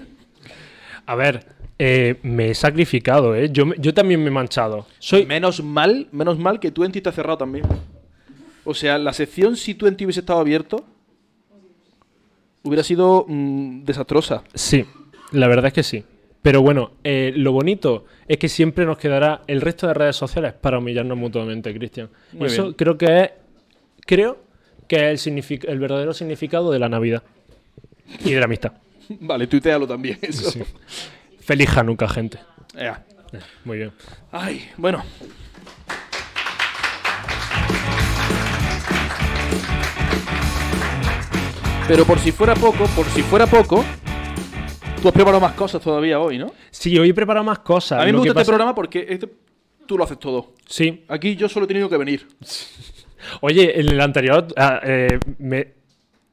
[1.05, 1.45] A ver,
[1.79, 3.51] eh, me he sacrificado, ¿eh?
[3.51, 4.87] Yo, también me he manchado.
[5.01, 5.27] Soy...
[5.27, 7.67] Menos mal, menos mal que Twenty te ha cerrado también.
[8.65, 10.85] O sea, la sección si Twenty hubiese estado abierto
[12.63, 14.43] hubiera sido mm, desastrosa.
[14.55, 14.87] Sí,
[15.37, 16.05] la verdad es que sí.
[16.43, 20.53] Pero bueno, eh, lo bonito es que siempre nos quedará el resto de redes sociales
[20.53, 22.09] para humillarnos mutuamente, Cristian.
[22.33, 22.75] Y Eso bien.
[22.75, 23.31] creo que es...
[24.07, 24.39] Creo
[24.87, 27.25] que es el, verdadero significado de la Navidad.
[28.25, 28.73] Y de la amistad.
[29.21, 30.19] Vale, tuitealo también.
[30.23, 30.51] Eso.
[30.51, 30.63] Sí.
[31.41, 32.39] Feliz Hanukkah, gente.
[32.77, 32.93] Eh,
[33.65, 33.93] Muy bien.
[34.31, 35.03] Ay, bueno.
[41.89, 43.85] Pero por si fuera poco, por si fuera poco,
[45.01, 46.53] tú has preparado más cosas todavía hoy, ¿no?
[46.71, 48.03] Sí, hoy he preparado más cosas.
[48.03, 49.29] A mí me gusta este programa porque este-
[49.87, 50.55] tú lo haces todo.
[50.67, 51.05] Sí.
[51.09, 52.27] Aquí yo solo he tenido que venir.
[53.41, 55.75] Oye, en el anterior ah, eh, me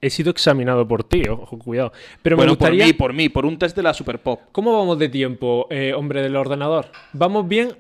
[0.02, 1.94] he sido examinado por ti, ojo, cuidado.
[2.22, 2.84] Pero me bueno, gustaría...
[2.84, 4.42] por mí, por mí, por un test de la Super Pop.
[4.52, 6.88] ¿Cómo vamos de tiempo, eh, hombre del ordenador?
[7.14, 7.74] ¿Vamos bien?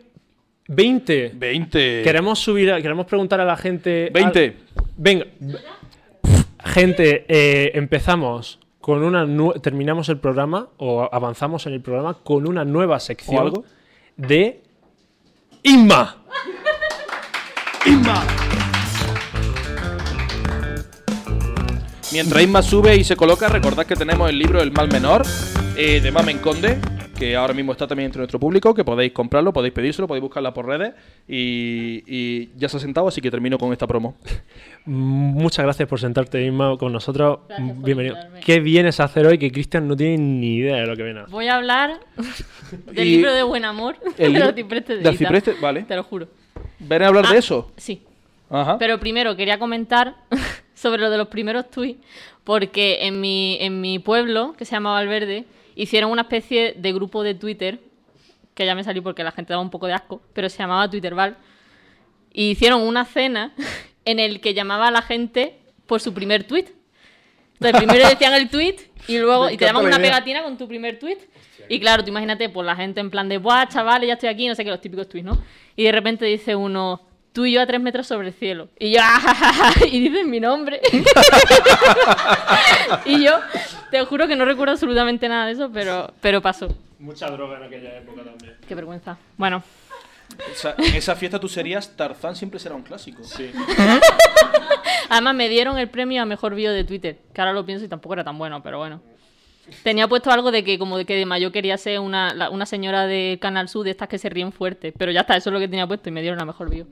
[0.69, 1.33] 20.
[1.35, 2.01] 20.
[2.03, 4.09] Queremos subir, a- queremos preguntar a la gente...
[4.13, 4.45] 20.
[4.45, 4.55] al-
[4.95, 5.25] Venga.
[6.63, 9.25] Gente, eh, empezamos con una...
[9.61, 13.63] Terminamos el programa o avanzamos en el programa con una nueva sección
[14.17, 14.61] de...
[15.63, 16.17] Inma.
[17.85, 18.21] Inma.
[22.11, 25.23] Mientras Inma sube y se coloca, recordad que tenemos el libro El Mal Menor
[25.77, 26.77] eh, de Mamen Conde,
[27.23, 30.53] que ahora mismo está también entre nuestro público, que podéis comprarlo, podéis pedírselo, podéis buscarla
[30.53, 30.93] por redes
[31.27, 34.17] y, y ya se ha sentado, así que termino con esta promo.
[34.85, 37.39] Muchas gracias por sentarte, Inma, con nosotros.
[37.57, 38.15] Bienvenido.
[38.15, 38.39] invitarme.
[38.41, 39.37] ¿Qué vienes a hacer hoy?
[39.37, 41.31] Que Cristian no tiene ni idea de lo que viene a hacer.
[41.31, 41.99] Voy a hablar
[42.91, 45.83] del libro de Buen Amor El de libro- los ciprestes de cipreste, vale.
[45.83, 46.27] Te lo juro.
[46.79, 47.71] ¿Ven a hablar Ah, de eso?
[47.77, 48.01] Sí.
[48.49, 48.77] Ajá.
[48.77, 50.15] Pero primero quería comentar
[50.75, 51.99] sobre lo de los primeros tweets,
[52.43, 57.23] porque en mi, en mi pueblo, que se llama Valverde, hicieron una especie de grupo
[57.23, 57.79] de Twitter,
[58.53, 60.89] que ya me salió porque la gente daba un poco de asco, pero se llamaba
[60.89, 61.37] Twitterval,
[62.31, 63.53] y hicieron una cena
[64.05, 66.67] en el que llamaba a la gente por su primer tweet.
[67.53, 68.75] Entonces primero decían el tweet
[69.07, 71.17] y luego y te daban una pegatina con tu primer tweet.
[71.69, 74.47] Y claro, tú imagínate, pues la gente en plan de, ¡buah, chavales, ya estoy aquí!
[74.47, 75.41] No sé qué, los típicos tweets, ¿no?
[75.75, 77.01] Y de repente dice uno,
[77.33, 78.69] tú y yo a tres metros sobre el cielo.
[78.79, 80.79] Y yo, "Ah", y dicen mi nombre.
[83.05, 83.39] y yo,
[83.91, 86.67] te juro que no recuerdo absolutamente nada de eso, pero, pero pasó.
[86.99, 88.55] Mucha droga en aquella época también.
[88.67, 89.17] Qué vergüenza.
[89.37, 89.63] Bueno,
[90.51, 93.23] Esa- en esa fiesta tú serías Tarzán, siempre será un clásico.
[93.23, 93.51] Sí.
[95.09, 97.89] además me dieron el premio a mejor vídeo de Twitter, que ahora lo pienso y
[97.89, 99.01] tampoco era tan bueno, pero bueno.
[99.83, 102.65] Tenía puesto algo de que como de que de mayo quería ser una, la- una
[102.65, 105.53] señora de Canal Sur de estas que se ríen fuerte, pero ya está, eso es
[105.53, 106.87] lo que tenía puesto y me dieron a mejor vídeo.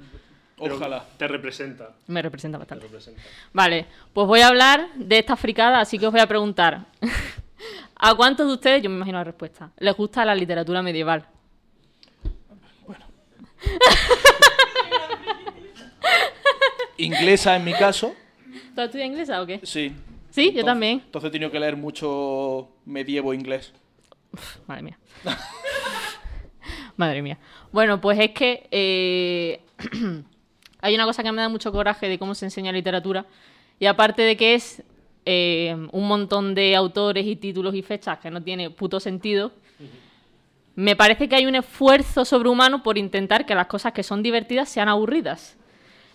[0.70, 1.04] Ojalá.
[1.18, 1.92] Te representa.
[2.08, 2.86] Me representa bastante.
[2.86, 3.22] representa.
[3.54, 6.86] Vale, pues voy a hablar de esta fricada, así que os voy a preguntar.
[7.96, 11.28] ¿A cuántos de ustedes, yo me imagino la respuesta, les gusta la literatura medieval?
[16.98, 18.14] Inglesa en mi caso.
[18.76, 19.60] ¿Tú has estudiado inglesa o qué?
[19.64, 19.94] Sí.
[20.30, 21.02] Sí, yo también.
[21.06, 23.74] Entonces he tenido que leer mucho medievo inglés.
[24.66, 25.00] Madre mía.
[26.98, 27.38] Madre mía.
[27.72, 29.62] Bueno, pues es que eh,
[30.82, 33.26] hay una cosa que me da mucho coraje de cómo se enseña literatura.
[33.80, 34.84] Y aparte de que es
[35.26, 39.52] eh, un montón de autores y títulos y fechas que no tiene puto sentido,
[40.76, 44.70] me parece que hay un esfuerzo sobrehumano por intentar que las cosas que son divertidas
[44.70, 45.58] sean aburridas.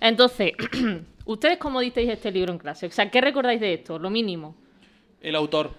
[0.01, 0.53] Entonces,
[1.25, 2.87] ¿ustedes cómo disteis este libro en clase?
[2.87, 3.99] O sea, ¿qué recordáis de esto?
[3.99, 4.55] Lo mínimo.
[5.21, 5.73] El autor.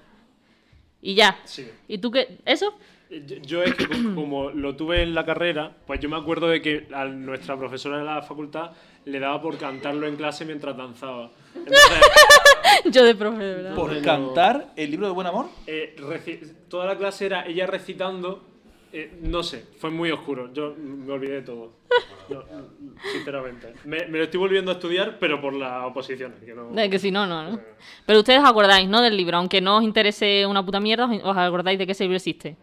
[1.02, 1.40] Y ya.
[1.44, 1.70] Sí.
[1.88, 2.40] ¿Y tú qué?
[2.46, 2.74] ¿Eso?
[3.10, 6.62] Yo, yo es que como, lo tuve en la carrera, pues yo me acuerdo de
[6.62, 8.72] que a nuestra profesora de la facultad
[9.06, 11.32] le daba por cantarlo en clase mientras danzaba.
[11.56, 11.82] Entonces,
[12.92, 13.76] Yo de profe, de verdad.
[13.76, 15.48] Por cantar el libro de buen amor.
[15.66, 15.96] eh,
[16.70, 18.44] toda la clase era ella recitando,
[18.92, 20.52] eh, no sé, fue muy oscuro.
[20.54, 21.72] Yo me olvidé de todo.
[22.30, 22.44] No,
[23.14, 23.74] sinceramente.
[23.86, 26.44] Me, me lo estoy volviendo a estudiar, pero por las oposiciones.
[26.44, 26.72] Que no...
[26.72, 27.60] De que si no, no, no.
[28.06, 29.02] Pero ustedes os acordáis, ¿no?
[29.02, 29.38] Del libro.
[29.38, 32.58] Aunque no os interese una puta mierda, os- os acordáis de que ese libro existe.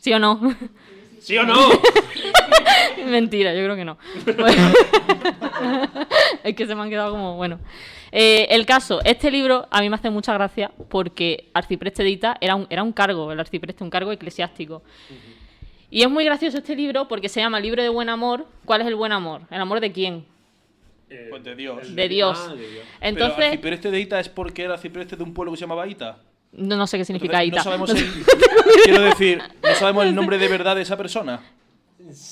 [0.00, 0.12] Sí.
[0.12, 0.40] o no?
[1.20, 1.56] ¿Sí o no?
[3.06, 3.98] Mentira, yo creo que no.
[4.38, 4.72] Bueno.
[6.44, 7.58] es que se me han quedado como, bueno.
[8.12, 12.56] Eh, el caso, este libro a mí me hace mucha gracia porque Arcipreste Edita era
[12.56, 14.82] un, era un cargo, el Arcipreste, un cargo eclesiástico.
[15.90, 18.46] Y es muy gracioso este libro porque se llama Libro de Buen Amor.
[18.64, 19.42] ¿Cuál es el buen amor?
[19.50, 20.24] ¿El amor de quién?
[21.10, 21.82] Eh, Pues de Dios.
[21.82, 22.48] el De Dios.
[22.48, 22.84] Ah, de Dios.
[23.00, 25.86] Pero Entonces, arcipreste de Ita es porque era arcipreste de un pueblo que se llamaba
[25.88, 26.18] Ita.
[26.52, 27.78] No, no sé qué significa Entonces, Ita.
[27.78, 28.24] No sabemos el,
[28.84, 31.40] quiero decir, no sabemos el nombre de verdad de esa persona.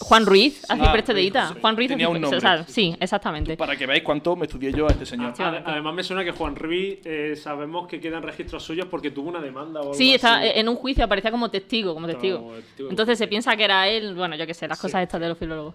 [0.00, 1.48] Juan Ruiz, Arcipreste Ah, de Ita.
[1.50, 1.54] sí.
[1.60, 2.40] Juan Ruiz, Tenía un o nombre.
[2.40, 3.56] sea, sí, exactamente.
[3.56, 5.34] Para que veáis cuánto me estudié yo a este señor.
[5.38, 9.28] Ade- Además me suena que Juan Ruiz eh, sabemos que quedan registros suyos porque tuvo
[9.28, 10.48] una demanda o algo Sí, está así.
[10.54, 12.38] en un juicio, aparecía como testigo, como testigo.
[12.38, 12.90] como testigo.
[12.90, 15.38] Entonces se piensa que era él, bueno, yo qué sé, las cosas estas de los
[15.38, 15.74] filólogos.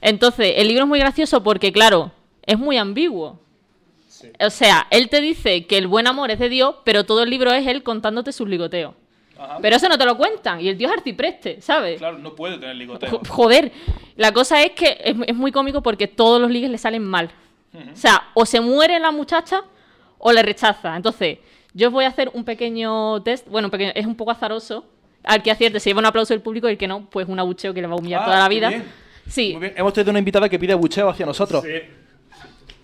[0.00, 2.12] Entonces, el libro es muy gracioso porque, claro,
[2.46, 3.40] es muy ambiguo.
[4.24, 4.44] Sí.
[4.44, 7.30] O sea, él te dice que el buen amor es de Dios, pero todo el
[7.30, 8.94] libro es él contándote sus ligoteos.
[9.38, 9.58] Ajá.
[9.60, 11.98] Pero eso no te lo cuentan, y el tío es arcipreste, ¿sabes?
[11.98, 13.10] Claro, no puede tener ligoteo.
[13.10, 13.72] Jo- Joder,
[14.16, 17.30] la cosa es que es, es muy cómico porque todos los ligues le salen mal.
[17.74, 19.62] O sea, o se muere la muchacha
[20.18, 20.94] o le rechaza.
[20.94, 21.38] Entonces,
[21.72, 23.48] yo os voy a hacer un pequeño test.
[23.48, 24.86] Bueno, un pequeño- es un poco azaroso.
[25.24, 27.40] Al que acierte se lleva un aplauso del público y el que no, pues un
[27.40, 28.68] abucheo que le va a humillar Ah, toda la vida.
[28.68, 28.84] bien.
[29.26, 29.74] Sí, Muy bien.
[29.76, 31.64] Hemos tenido una invitada que pide abucheo hacia nosotros.
[31.64, 31.70] Sí.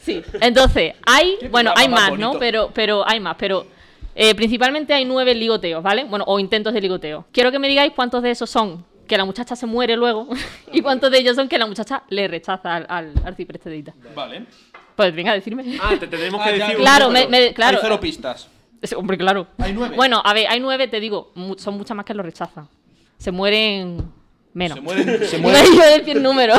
[0.00, 0.22] Sí.
[0.40, 2.38] Entonces, hay, bueno, hay más ¿no?
[2.38, 3.66] Pero, pero hay más, pero
[4.14, 6.04] eh, principalmente hay nueve ligoteos, ¿vale?
[6.04, 7.26] Bueno, o intentos de ligoteo.
[7.32, 10.28] Quiero que me digáis cuántos de esos son que la muchacha se muere luego
[10.72, 13.94] y cuántos de ellos son que la muchacha le rechaza al, al arcipreste de Ita.
[14.14, 14.44] Vale.
[14.94, 15.78] Pues venga, decirme.
[15.82, 17.78] Ah, te tenemos que Ah, decir Claro, me- me- claro.
[17.78, 18.48] Hay cero pistas.
[18.82, 19.46] Es- Hombre, claro.
[19.58, 19.96] Hay nueve.
[19.96, 22.68] Bueno, a ver, hay nueve, te digo, mu- son muchas más que lo rechazan.
[23.18, 24.02] Se mueren
[24.52, 24.76] menos.
[24.76, 26.54] Se mueren, se mueren, yo a decir número.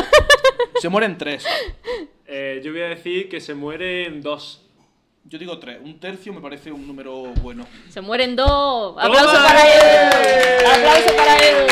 [0.80, 1.46] se mueren tres.
[2.34, 4.62] Eh, yo voy a decir que se mueren dos.
[5.26, 5.80] Yo digo tres.
[5.84, 7.68] Un tercio me parece un número bueno.
[7.90, 8.96] Se mueren dos.
[8.98, 9.48] ¡Aplauso ¡Toma!
[9.48, 10.70] para Edu!
[10.70, 11.68] ¡Aplauso para Edu!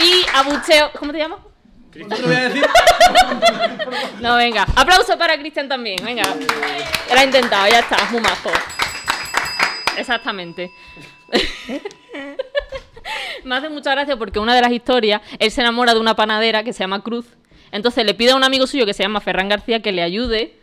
[0.00, 0.92] Y abucheo.
[0.96, 1.40] ¿Cómo te llamas?
[1.94, 2.64] Lo voy a decir.
[4.20, 4.66] No, venga.
[4.76, 5.96] Aplauso para Cristian también.
[6.04, 6.22] Venga.
[7.12, 7.96] Lo ha intentado, ya está.
[8.12, 8.50] Muy majo.
[9.96, 10.70] Exactamente.
[13.44, 16.62] Me hace mucha gracia porque una de las historias, él se enamora de una panadera
[16.62, 17.26] que se llama Cruz.
[17.72, 20.54] Entonces le pide a un amigo suyo que se llama Ferran García que le ayude.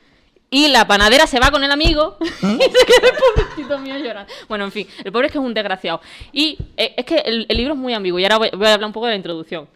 [0.51, 4.31] Y la panadera se va con el amigo y se queda el pobrecito mío llorando.
[4.47, 6.01] Bueno, en fin, el pobre es que es un desgraciado.
[6.31, 8.19] Y eh, es que el, el libro es muy ambiguo.
[8.19, 9.67] Y ahora voy, voy a hablar un poco de la introducción.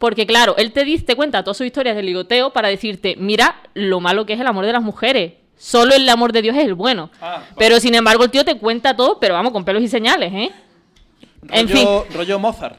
[0.00, 3.60] Porque claro, él te dice, te cuenta todas sus historias de ligoteo para decirte, mira
[3.74, 5.34] lo malo que es el amor de las mujeres.
[5.58, 7.10] Solo el amor de Dios es el bueno.
[7.20, 7.42] Ah.
[7.58, 10.50] Pero sin embargo el tío te cuenta todo, pero vamos, con pelos y señales, ¿eh?
[11.50, 12.78] En rollo, rollo Mozart.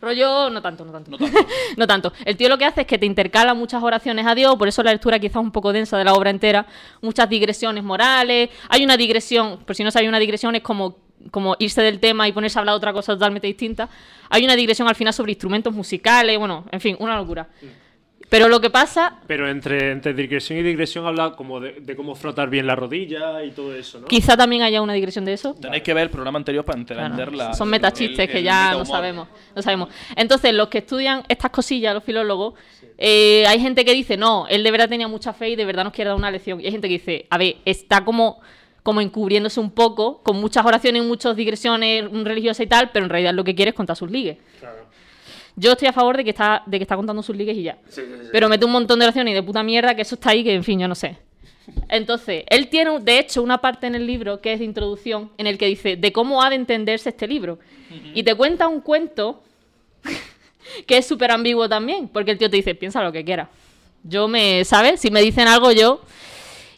[0.00, 1.10] Rollo, no tanto, no tanto.
[1.10, 1.38] No tanto.
[1.76, 2.12] no tanto.
[2.24, 4.82] El tío lo que hace es que te intercala muchas oraciones a Dios, por eso
[4.82, 6.66] la lectura quizás un poco densa de la obra entera,
[7.02, 8.50] muchas digresiones morales.
[8.68, 10.96] Hay una digresión, por si no sabes, una digresión es como,
[11.30, 13.88] como irse del tema y ponerse a hablar de otra cosa totalmente distinta.
[14.30, 17.48] Hay una digresión al final sobre instrumentos musicales, bueno, en fin, una locura.
[18.30, 22.14] Pero lo que pasa, Pero entre, entre digresión y digresión habla como de, de cómo
[22.14, 24.06] frotar bien la rodilla y todo eso, ¿no?
[24.06, 25.54] quizá también haya una digresión de eso.
[25.54, 27.52] Tenéis que ver el programa anterior para Claro, entender la.
[27.54, 29.88] Son metachistes el- que el ya no sabemos, no sabemos.
[30.16, 32.54] Entonces, los que estudian estas cosillas, los filólogos,
[32.96, 35.82] eh, hay gente que dice, no, él de verdad tenía mucha fe y de verdad
[35.84, 36.60] nos quiere dar una lección.
[36.60, 38.40] Y hay gente que dice, a ver, está como,
[38.84, 43.34] como encubriéndose un poco, con muchas oraciones, muchas digresiones religiosas y tal, pero en realidad
[43.34, 44.38] lo que quiere es contar sus ligues.
[44.60, 44.79] Claro.
[45.56, 47.78] Yo estoy a favor de que está, de que está contando sus ligues y ya.
[47.88, 48.28] Sí, sí, sí.
[48.32, 50.54] Pero mete un montón de oraciones y de puta mierda que eso está ahí, que
[50.54, 51.18] en fin, yo no sé.
[51.88, 55.46] Entonces, él tiene, de hecho, una parte en el libro que es de introducción, en
[55.46, 57.58] el que dice de cómo ha de entenderse este libro.
[58.14, 59.42] Y te cuenta un cuento
[60.86, 63.48] que es súper ambiguo también, porque el tío te dice, piensa lo que quieras.
[64.02, 65.00] Yo me, ¿sabes?
[65.00, 66.00] Si me dicen algo, yo...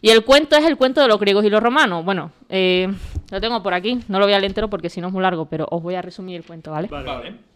[0.01, 2.03] Y el cuento es el cuento de los griegos y los romanos.
[2.03, 2.89] Bueno, eh,
[3.31, 5.21] lo tengo por aquí, no lo voy a leer entero porque si no es muy
[5.21, 6.89] largo, pero os voy a resumir el cuento, ¿vale?
[6.89, 7.52] Vale, Vale.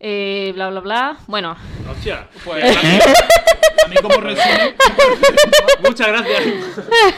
[0.00, 1.18] Eh, bla, bla, bla.
[1.26, 1.56] Bueno,
[1.90, 2.28] Hostia.
[2.44, 2.98] Pues a mí,
[3.84, 4.74] a mí como resumen,
[5.84, 6.42] Muchas gracias.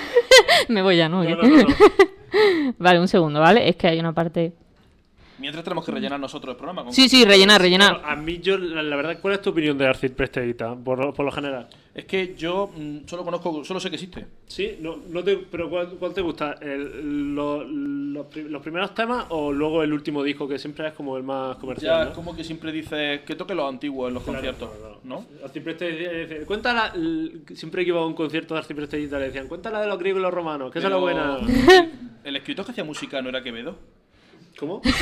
[0.68, 1.22] me voy ya, ¿no?
[1.24, 1.76] No, no, no, no.
[2.78, 3.68] Vale, un segundo, ¿vale?
[3.68, 4.52] Es que hay una parte...
[5.40, 6.84] mientras tenemos que rellenar nosotros el programa.
[6.84, 7.94] con- Sí, sí, rellenar, rellenar.
[8.00, 10.74] Bueno, a mí, yo, la, la verdad, ¿cuál es tu opinión de arcipreste Edita?
[10.76, 11.68] Por, lo- por lo general.
[11.92, 14.24] Es que yo mm, solo conozco, solo sé que existe.
[14.46, 16.56] Sí, no, no te, pero ¿cuál, cuál te gusta?
[16.60, 20.92] El- lo- lo pri- ¿Los primeros temas o luego el último disco que siempre es
[20.94, 21.98] como el más comercial?
[21.98, 22.10] Ya ¿no?
[22.10, 24.70] es como que siempre dices que toque los antiguos en los Claro, conciertos.
[25.04, 25.24] ¿no?
[25.42, 26.92] Arcipreste dice- dice, cuéntala,
[27.54, 30.20] siempre que iba a un concierto de Arcipreste Edita le decían, cuéntala de los griegos
[30.20, 31.38] y los romanos, que esa es la buena.
[32.24, 33.76] El escritor que hacía música no era Quevedo.
[34.60, 34.80] ¿Cómo?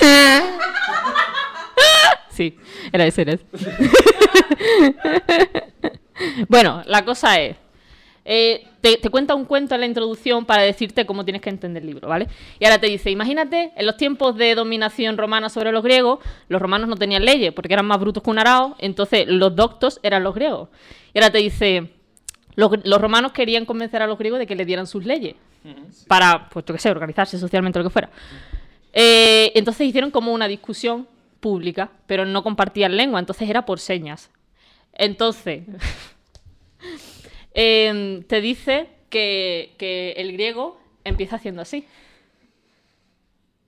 [2.31, 2.57] Sí,
[2.93, 3.45] era ese, era ese.
[6.49, 7.57] bueno, la cosa es.
[8.25, 11.83] eh, te, te cuenta un cuento en la introducción para decirte cómo tienes que entender
[11.83, 12.29] el libro, ¿vale?
[12.61, 16.63] Y ahora te dice, imagínate, en los tiempos de dominación romana sobre los griegos, los
[16.63, 20.23] romanos no tenían leyes porque eran más brutos que un arao, entonces los doctos eran
[20.23, 20.69] los griegos.
[21.13, 21.91] Y ahora te dice,
[22.55, 25.35] los, los romanos querían convencer a los griegos de que le dieran sus leyes
[26.07, 28.11] para, pues yo qué sé, organizarse socialmente o lo que fuera.
[28.93, 31.07] Eh, entonces hicieron como una discusión
[31.41, 34.31] pública, pero no compartían lengua, entonces era por señas.
[34.93, 35.63] Entonces,
[37.55, 41.85] em, te dice que, que el griego empieza haciendo así.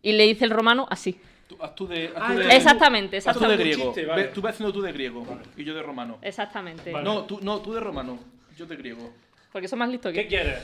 [0.03, 1.19] Y le dice el romano así.
[1.49, 2.57] Tú, haz tú de, haz Ah, tú de- ya.
[2.57, 3.65] Exactamente, haz tú de exactamente.
[3.65, 3.85] griego.
[3.93, 4.23] chiste, vale.
[4.23, 6.19] Ve- tú vas haciendo tú de griego y yo de romano.
[6.23, 6.93] Exactamente.
[6.93, 7.05] Vale.
[7.05, 8.19] No, tú, no, tú de romano,
[8.57, 9.13] yo de griego.
[9.53, 10.59] Porque son más listos que ¿Qué quieres?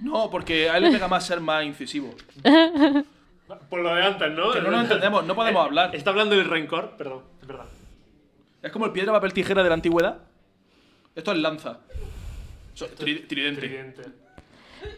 [0.00, 2.14] No, porque a él le pega más ser más incisivo.
[3.68, 4.52] Por lo de antes, ¿no?
[4.52, 5.94] Que no nos entendemos, no podemos Eh, hablar.
[5.96, 7.66] Está hablando del rencor, perdón, es verdad.
[8.62, 10.18] Es como el piedra, papel, tijera de la antigüedad.
[11.14, 11.78] Esto es lanza.
[12.76, 13.60] Tri- tridente.
[13.60, 14.02] Tridente.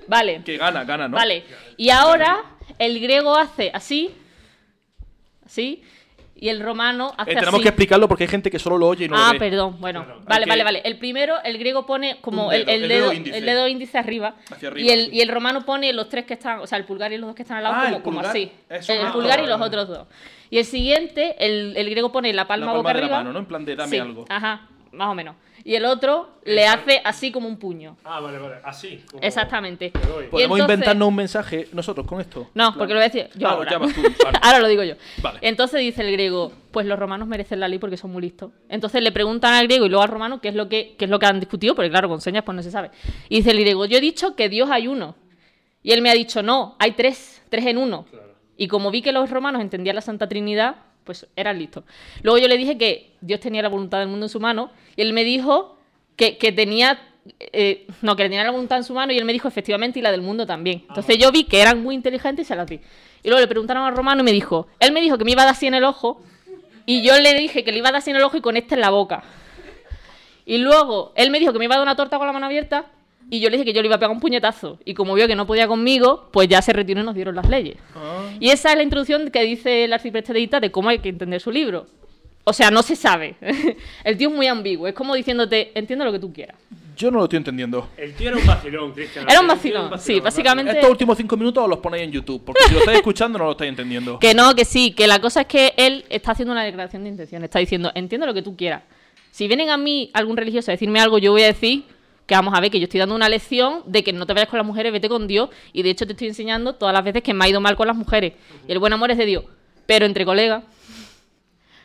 [0.06, 0.42] Vale.
[0.44, 1.16] Que gana, gana, ¿no?
[1.16, 1.44] Vale.
[1.76, 2.42] Y ahora
[2.78, 4.14] el griego hace así.
[5.44, 5.82] Así.
[6.36, 7.62] Y el romano hace Eh, tenemos así.
[7.62, 9.38] que explicarlo porque hay gente que solo lo oye y no ah, lo ve.
[9.38, 9.76] perdón.
[9.80, 10.20] Bueno, Claro.
[10.26, 10.82] vale, Hay que- vale, vale.
[10.84, 13.38] El primero, el griego pone como Un el, dedo, el el dedo, dedo índice.
[13.38, 14.34] el dedo índice arriba.
[14.50, 14.86] Hacia arriba.
[14.86, 17.18] Y el, y el romano pone los tres que están, o sea, el pulgar y
[17.18, 18.50] los dos que están al lado Ah, como, como así.
[18.68, 19.68] Eso, el ah, pulgar y vale, los vale.
[19.68, 20.06] otros dos.
[20.50, 23.18] Y el siguiente, el, el griego pone la palma, La boca palma de la arriba.
[23.18, 23.38] mano, ¿no?
[23.38, 24.24] En plan de dame Sí, algo.
[24.28, 25.36] Ajá, más o menos.
[25.66, 27.96] Y el otro le hace así como un puño.
[28.04, 28.56] Ah, vale, vale.
[28.64, 29.02] Así.
[29.10, 29.90] como- Exactamente.
[29.90, 30.26] Te doy.
[30.26, 32.50] Y ¿Podemos entonces- inventarnos un mensaje nosotros con esto?
[32.54, 33.78] No, porque lo voy a decir yo Ah, ahora.
[33.78, 33.78] tú,
[34.24, 34.38] vale.
[34.42, 34.94] ahora lo digo yo.
[35.22, 35.38] Vale.
[35.42, 38.52] Entonces dice el griego, pues los romanos merecen la ley porque son muy listos.
[38.68, 41.10] Entonces le preguntan al griego y luego al romano qué es lo que, qué es
[41.10, 42.90] lo que han discutido, porque claro, con señas pues no se sabe.
[43.30, 45.16] Y dice el griego, yo he dicho que Dios hay uno.
[45.82, 48.06] Y él me ha dicho, no, hay tres, tres en uno.
[48.56, 51.84] Y como vi que los romanos entendían la Santa Trinidad, pues eran listos.
[52.22, 55.02] Luego yo le dije que Dios tenía la voluntad del mundo en su mano, y
[55.02, 55.76] él me dijo
[56.16, 56.98] que, que tenía...
[57.38, 60.02] eh, no, que tenía la voluntad en su mano y él me dijo efectivamente y
[60.02, 60.84] la del mundo también.
[60.88, 62.80] Entonces yo vi que eran muy inteligentes y se las di.
[63.22, 65.42] Y luego le preguntaron al romano y me dijo, él me dijo que me iba
[65.42, 66.22] a dar así en el ojo
[66.84, 68.56] y yo le dije que le iba a dar así en el ojo y con
[68.56, 69.22] este en la boca.
[70.44, 72.44] Y luego él me dijo que me iba a dar una torta con la mano
[72.46, 72.90] abierta
[73.30, 74.78] y yo le dije que yo le iba a pegar un puñetazo.
[74.84, 77.48] Y como vio que no podía conmigo, pues ya se retiró y nos dieron las
[77.48, 77.76] leyes.
[77.94, 78.28] Ah.
[78.38, 81.08] Y esa es la introducción que dice el arcipreste de Ita de cómo hay que
[81.08, 81.86] entender su libro.
[82.44, 83.36] O sea, no se sabe.
[84.04, 84.86] El tío es muy ambiguo.
[84.86, 86.56] Es como diciéndote, entiendo lo que tú quieras.
[86.96, 87.88] Yo no lo estoy entendiendo.
[87.96, 89.28] El tío era un vacilón, Cristian.
[89.28, 92.62] Era un vacilón, sí, básicamente- Estos últimos cinco minutos os los ponéis en YouTube, porque
[92.68, 94.18] si lo estáis escuchando no lo estáis entendiendo.
[94.20, 97.08] Que no, que sí, que la cosa es que él está haciendo una declaración de
[97.08, 97.42] intención.
[97.42, 98.82] Está diciendo, entiendo lo que tú quieras.
[99.32, 101.82] Si vienen a mí algún religioso a decirme algo, yo voy a decir
[102.26, 104.48] que vamos a ver, que yo estoy dando una lección de que no te vayas
[104.48, 105.50] con las mujeres, vete con Dios.
[105.72, 107.86] Y de hecho te estoy enseñando todas las veces que me ha ido mal con
[107.86, 108.32] las mujeres.
[108.66, 109.44] Y el buen amor es de Dios.
[109.86, 110.64] Pero entre colegas,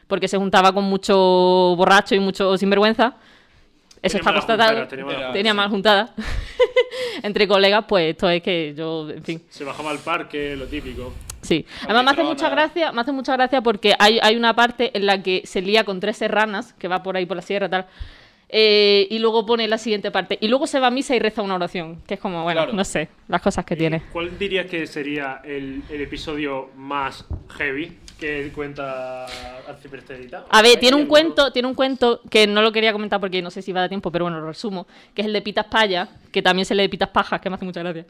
[0.08, 1.16] porque se juntaba con mucho
[1.76, 3.16] borracho y mucho sinvergüenza.
[4.02, 5.34] Eso Tenía está constatado.
[5.34, 6.16] tenía mal juntada.
[7.24, 9.44] entre colegas, pues esto es que yo, en fin.
[9.50, 11.14] Se bajaba al parque, lo típico.
[11.42, 14.92] Sí, además me hace mucha gracia, me hace mucha gracia porque hay, hay una parte
[14.94, 17.68] en la que se lía con tres serranas, que va por ahí por la sierra
[17.68, 17.86] y tal,
[18.50, 21.42] eh, y luego pone la siguiente parte, y luego se va a misa y reza
[21.42, 22.74] una oración, que es como, bueno, Claro.
[22.74, 24.02] no sé, las cosas que tiene.
[24.12, 27.26] ¿Cuál dirías que sería el, el episodio más
[27.58, 29.26] heavy que cuenta
[29.68, 30.46] Arcipreste Edita?
[30.50, 33.42] A ver, tiene ¿Hay un cuento, tiene un cuento que no lo quería comentar porque
[33.42, 35.42] no sé si va a dar tiempo, pero bueno, lo resumo, que es el de
[35.42, 38.06] Pitas Paya, que también se lee de Pitas Pajas, que me hace mucha gracia.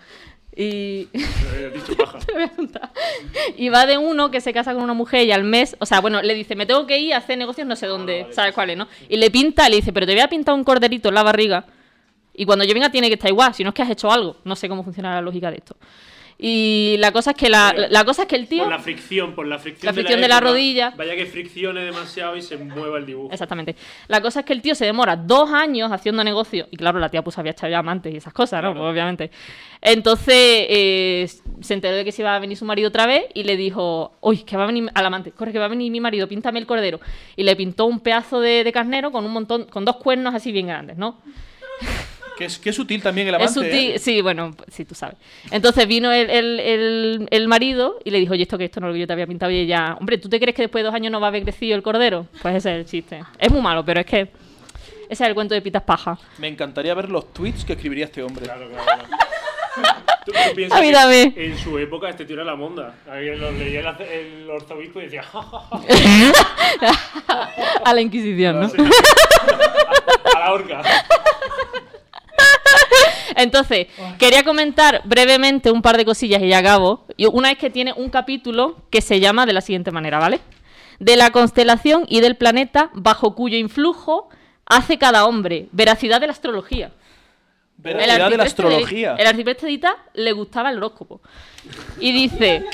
[0.55, 2.19] Y dicho paja.
[3.57, 6.01] Y va de uno que se casa con una mujer y al mes, o sea,
[6.01, 8.71] bueno, le dice, me tengo que ir a hacer negocios no sé dónde, ¿sabes cuál
[8.71, 8.87] es, no?
[9.07, 11.65] Y le pinta, le dice, pero te voy a pintar un corderito en la barriga
[12.39, 14.37] y cuando yo venga tiene que estar igual, si no es que has hecho algo.
[14.45, 15.75] No sé cómo funciona la lógica de esto.
[16.41, 18.63] Y la cosa es que la, la cosa es que el tío.
[18.63, 20.51] Por la fricción, por la fricción, La fricción de la época.
[20.51, 20.93] rodilla.
[20.95, 23.29] Vaya que friccione demasiado y se mueva el dibujo.
[23.33, 23.75] Exactamente.
[24.07, 26.67] La cosa es que el tío se demora dos años haciendo negocio.
[26.71, 28.69] Y claro, la tía pues había echado amantes y esas cosas, ¿no?
[28.71, 28.85] Claro.
[28.85, 29.31] Pues, obviamente.
[29.81, 31.29] Entonces eh,
[31.59, 34.13] se enteró de que se iba a venir su marido otra vez y le dijo,
[34.21, 36.59] uy, que va a venir al amante, corre, que va a venir mi marido, píntame
[36.59, 37.01] el cordero.
[37.35, 40.53] Y le pintó un pedazo de, de carnero con un montón, con dos cuernos así
[40.53, 41.19] bien grandes, ¿no?
[42.39, 43.49] Que es, que es sutil también el amante.
[43.49, 43.99] es sutil, ¿eh?
[43.99, 45.17] sí, bueno, sí, tú sabes.
[45.51, 48.87] Entonces vino el, el- el- el marido y le dijo, oye, esto que esto no
[48.87, 49.51] es lo que yo te había pintado.
[49.51, 51.43] Y ella, hombre, ¿tú te crees que después de dos años no va a haber
[51.43, 52.27] crecido el cordero?
[52.41, 53.21] Pues ese es el chiste.
[53.37, 54.31] Es muy malo, pero es que ese
[55.23, 56.17] es el cuento de Pitas Paja.
[56.37, 58.45] Me encantaría ver los tweets que escribiría este hombre.
[58.45, 59.03] Claro, claro, claro.
[60.25, 61.33] ¿Tú, tú piensas A mí también.
[61.35, 62.95] En su época este tío era la monda.
[63.09, 67.49] Alguien lo leía el, arzobispo y decía, "Ja, ja, ja".
[67.85, 68.67] A la Inquisición, ¿no?
[70.35, 70.81] a la horca.
[73.35, 73.87] Entonces,
[74.17, 77.05] quería comentar brevemente un par de cosillas y ya acabo.
[77.15, 80.39] Y una es que tiene un capítulo que se llama de la siguiente manera, ¿vale?
[80.99, 84.29] De la constelación y del planeta bajo cuyo influjo
[84.65, 85.67] hace cada hombre.
[85.71, 86.91] Veracidad de la astrología.
[87.77, 89.15] Veracidad de la arcipreste astrología.
[89.17, 91.21] el arcipreste de Ita le gustaba el horóscopo.
[91.99, 92.65] Y dice,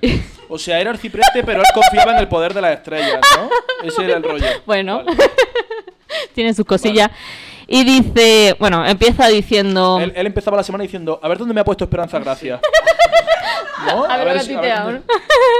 [0.48, 3.50] O sea, era arcipreste, pero él confiaba en el poder de las estrellas, ¿no?
[3.88, 4.46] Ese era el rollo.
[4.66, 5.18] bueno, Vale.
[6.34, 7.10] tiene sus cosillas.
[7.66, 9.98] Y dice, bueno, empieza diciendo...
[10.00, 12.60] Él, él empezaba la semana diciendo, a ver dónde me ha puesto Esperanza Gracia.
[13.86, 14.04] ¿No?
[14.04, 15.02] A ver a si- ti a ver.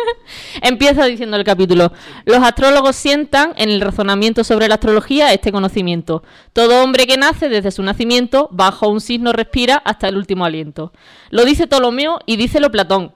[0.62, 1.92] Empieza diciendo el capítulo.
[2.24, 6.22] Los astrólogos sientan en el razonamiento sobre la astrología este conocimiento.
[6.52, 10.92] Todo hombre que nace desde su nacimiento, bajo un signo respira hasta el último aliento.
[11.30, 13.12] Lo dice Ptolomeo y dícelo Platón.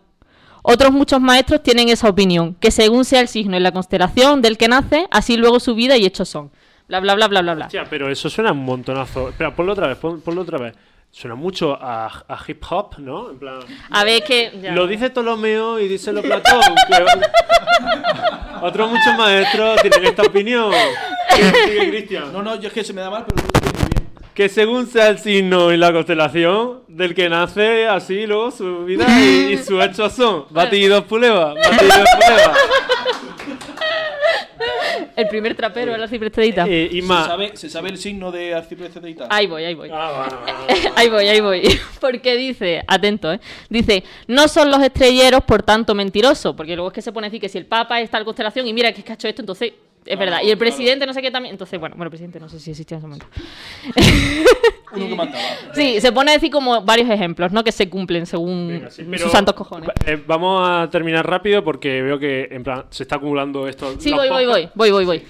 [0.63, 4.57] Otros muchos maestros tienen esa opinión, que según sea el signo y la constelación del
[4.57, 6.53] que nace, así luego su vida y hechos son.
[6.93, 7.87] Bla, bla, bla, bla, bla, bla.
[7.89, 9.31] Pero eso suena un montonazo.
[9.31, 10.75] Espera, ponlo otra vez, pon- ponlo otra vez.
[11.11, 13.31] Suena mucho a, a hip hop, ¿no?
[13.31, 13.61] En plan.
[13.91, 14.53] A ver que...
[14.61, 14.73] ya.
[14.73, 16.61] Lo dice Ptolomeo y dice lo Platón.
[16.89, 17.05] que-
[18.67, 20.71] Otros muchos maestros tienen esta opinión.
[21.65, 22.31] Sigue, Cristian.
[22.31, 24.13] No, no, yo es que se me da mal, pero lo estoy muy bien.
[24.35, 29.07] Que según sea el signo y la constelación del que nace, así luego su vida
[29.19, 30.45] y, y sus hechos son.
[30.51, 32.55] Batidos puleva, batidos puleva.
[35.23, 36.67] El primer trapero, el arcipreste de Ita.
[36.69, 39.29] Eh, y ¿Se sabe, ¿Se sabe el signo de arcipreste de Ita?
[39.31, 39.91] Ahí voy, ahí voy.
[39.93, 40.93] Ah, bueno, bueno, bueno.
[40.97, 41.81] ahí voy, ahí voy.
[42.01, 43.41] Porque dice, atento, ¿eh?
[43.69, 46.55] Dice, no son los estrelleros, por tanto, mentirosos.
[46.55, 48.67] Porque luego es que se pone a decir que si el Papa está en constelación
[48.67, 49.73] y mira que es que ha hecho esto, entonces
[50.07, 50.41] es verdad.
[50.43, 51.55] Y el presidente no sé qué también.
[51.55, 53.27] Entonces, bueno, bueno, el presidente no sé si existía en ese momento.
[54.95, 55.43] Uno que mandaba.
[55.75, 57.65] Sí, se pone a decir como varios ejemplos, ¿no?
[57.65, 59.89] Que se cumplen según Venga, sí, pero- sus santos cojones.
[60.07, 63.95] Eh, vamos a terminar rápido porque veo que en plan se está acumulando esto.
[63.99, 65.25] Sí, los voy, voy, voy, voy, voy, voy.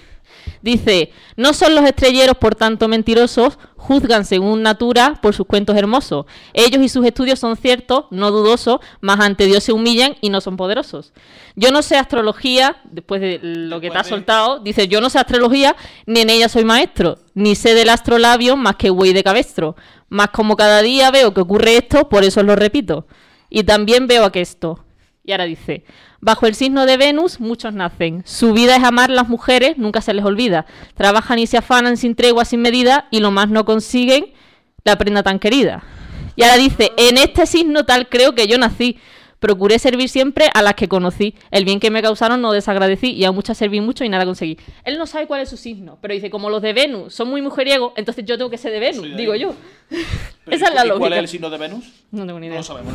[0.60, 6.26] Dice, no son los estrelleros, por tanto, mentirosos, juzgan según natura por sus cuentos hermosos.
[6.55, 10.41] Ellos y sus estudios son ciertos, no dudosos, mas ante Dios se humillan y no
[10.41, 11.12] son poderosos.
[11.57, 15.01] Yo no sé astrología, después de lo que te Después ha de- soltado, dice, yo
[15.01, 15.74] no sé astrología,
[16.07, 19.74] ni en ella soy maestro, ni sé del astrolabio más que güey de cabestro.
[20.09, 23.07] Mas como cada día veo que ocurre esto, por eso os lo repito.
[23.51, 24.85] Y también veo aquesto.
[25.24, 25.84] Y ahora dice,
[26.20, 28.22] bajo el signo de Venus muchos nacen.
[28.26, 30.66] Su vida es amar las mujeres, nunca se les olvida.
[30.96, 34.32] Trabajan y se afanan sin tregua, sin medida, y lo más no consiguen
[34.84, 35.84] la prenda tan querida.
[36.34, 38.98] Y ahora dice, en este signo tal creo que yo nací.
[39.43, 41.34] Procuré servir siempre a las que conocí.
[41.51, 44.57] El bien que me causaron no desagradecí y a muchas serví mucho y nada conseguí.
[44.84, 47.43] Él no sabe cuál es su signo, pero dice, como los de Venus son muy
[47.43, 49.40] mujeriegos, entonces yo tengo que ser de Venus, de digo ahí.
[49.40, 49.55] yo.
[50.45, 51.16] Pero, Esa es la ¿y ¿Cuál lógica.
[51.16, 51.84] es el signo de Venus?
[52.11, 52.59] No tengo ni No idea.
[52.61, 52.95] lo sabemos.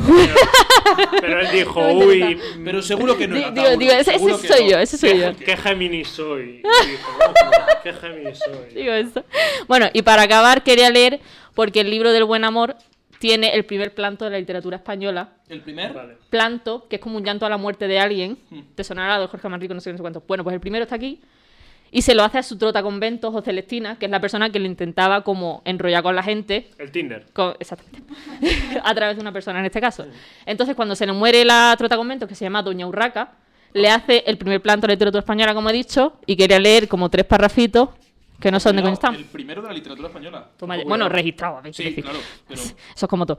[1.22, 2.38] Pero él dijo, No uy.
[2.64, 4.72] Pero seguro que no era digo, digo, ese, ese soy no.
[4.72, 5.36] yo, ese soy yo.
[5.36, 6.62] ¿qué, Géminis soy?
[6.64, 8.74] Y dijo, "Oh, ¿Qué Géminis soy?
[8.76, 9.24] Digo eso.
[9.68, 11.20] Bueno, y para acabar quería leer,
[11.54, 12.76] porque el libro del buen amor
[13.20, 15.30] tiene el primer planto de la literatura española.
[15.50, 16.18] ¿El primer?
[16.30, 18.38] Planto, que es como un llanto a la muerte de alguien.
[18.50, 18.62] Hmm.
[18.76, 20.24] Te sonará de Jorge Manrico, no sé, no sé cuánto.
[20.28, 21.22] Bueno, pues el primero está aquí.
[21.90, 24.60] Y se lo hace a su trota conventos o Celestina, que es la persona que
[24.60, 26.70] lo intentaba como enrollar con la gente.
[26.78, 27.26] El Tinder.
[27.32, 28.14] con- exactamente.
[28.84, 30.06] a través de una persona en este caso.
[30.46, 33.32] Entonces, cuando se le muere la trota conventos, que se llama Doña Urraca,
[33.74, 37.10] le hace el primer planto de literatura española, como he dicho, y quería leer como
[37.10, 37.90] tres parrafitos
[38.40, 39.16] que no son de coño están.
[39.16, 40.50] El primero de la literatura española.
[40.58, 42.04] Toma bueno, registrado, a ver, quiero Sí, decir.
[42.04, 42.20] claro.
[42.48, 42.62] Pero
[42.96, 43.38] Eso es como todo.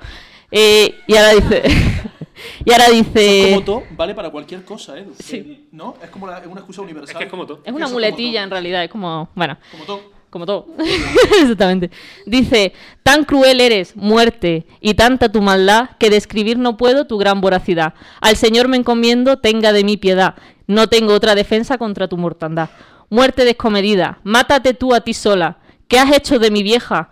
[0.51, 1.63] Eh, y ahora dice.
[2.65, 3.47] y ahora dice.
[3.51, 5.07] como todo, vale para cualquier cosa, ¿eh?
[5.19, 5.69] Sí.
[5.73, 5.97] ¿No?
[6.03, 7.11] Es como la- es una excusa universal.
[7.11, 7.61] Es que es como todo.
[7.65, 9.29] Es una muletilla en realidad, es como.
[9.35, 10.01] Bueno, Como todo.
[10.31, 10.67] como todo.
[11.41, 11.91] Exactamente.
[12.27, 12.73] Dice:
[13.03, 17.95] Tan cruel eres, muerte, y tanta tu maldad, que describir no puedo tu gran voracidad.
[18.21, 20.35] Al Señor me encomiendo, tenga de mí piedad.
[20.67, 22.69] No tengo otra defensa contra tu mortandad.
[23.11, 25.59] Muerte descomedida, mátate tú a ti sola.
[25.89, 27.09] ¿Qué has hecho de mi vieja?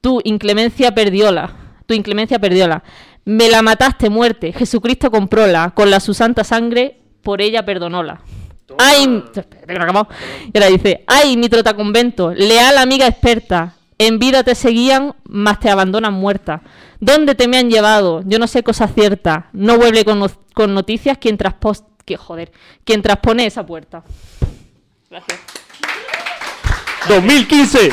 [0.00, 1.54] Tu inclemencia perdiola.
[1.86, 2.82] Tu inclemencia perdiola.
[3.24, 4.52] Me la mataste, muerte.
[4.52, 5.72] Jesucristo compróla.
[5.74, 8.20] Con la su santa sangre, por ella perdonóla.
[8.66, 8.84] Toma.
[8.86, 9.24] Ay.
[10.52, 15.70] Y ahora dice, ay, mi trotaconvento, leal amiga experta, en vida te seguían, mas te
[15.70, 16.60] abandonan muerta.
[17.00, 18.22] ¿Dónde te me han llevado?
[18.26, 19.48] Yo no sé cosa cierta.
[19.54, 22.52] No vuelve con, no- con noticias quien, traspos que, joder,
[22.84, 24.04] quien traspone esa puerta.
[25.10, 25.40] Gracias.
[27.08, 27.92] 2015.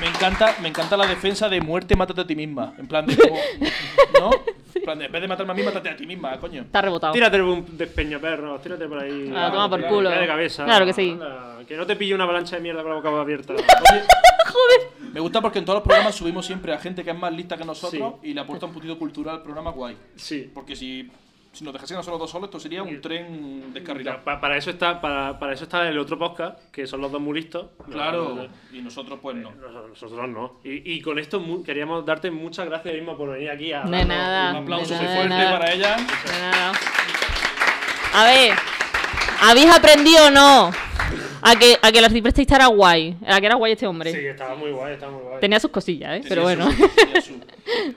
[0.00, 2.72] Me encanta, me encanta la defensa de muerte, mátate a ti misma.
[2.78, 3.38] En plan de como,
[4.18, 4.30] ¿No?
[4.72, 6.62] En plan de, en vez de matarme a mí, mátate a ti misma, coño.
[6.62, 7.12] Está rebotado.
[7.12, 9.30] Tírate un despeñaperros, tírate por ahí.
[9.34, 10.08] Ah, toma por culo.
[10.08, 10.64] de cabeza.
[10.64, 11.10] Claro que sí.
[11.10, 13.54] Anda, que no te pille una avalancha de mierda con la boca abierta.
[15.12, 17.56] Me gusta porque en todos los programas subimos siempre a gente que es más lista
[17.56, 19.96] que nosotros y le aporta un puntito cultural al programa guay.
[20.14, 20.48] Sí.
[20.54, 21.10] Porque si,
[21.52, 24.22] si nos dejasen a nosotros dos solos, esto sería un tren descarrilado.
[24.24, 27.20] Pa- para, eso está, para, para eso está el otro podcast, que son los dos
[27.20, 27.66] muy listos.
[27.90, 29.50] Claro, y nosotros pues no.
[29.50, 30.60] Nosotros, nosotros no.
[30.64, 33.80] Y, y con esto queríamos darte muchas gracias mismo por venir aquí a.
[33.82, 34.50] De darnos nada.
[34.52, 35.58] Un aplauso de muy nada, fuerte de nada.
[35.58, 35.96] para ella.
[35.96, 36.72] De nada.
[38.14, 38.52] A ver,
[39.42, 40.70] ¿habéis aprendido o no?
[41.42, 43.16] A que, a que el arciprestista era guay.
[43.26, 44.12] A que era guay este hombre.
[44.12, 45.40] Sí, estaba muy guay, estaba muy guay.
[45.40, 46.22] Tenía sus cosillas, ¿eh?
[46.28, 46.70] Pero bueno.
[46.70, 47.40] su- tenía su-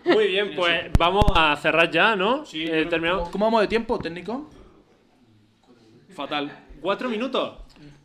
[0.06, 2.46] Muy bien, pues vamos a cerrar ya, ¿no?
[2.46, 3.24] Sí, Eh, terminamos.
[3.24, 4.50] ¿Cómo, cómo vamos de tiempo, técnico?
[6.10, 6.52] Fatal.
[6.82, 7.54] ¿Cuatro minutos?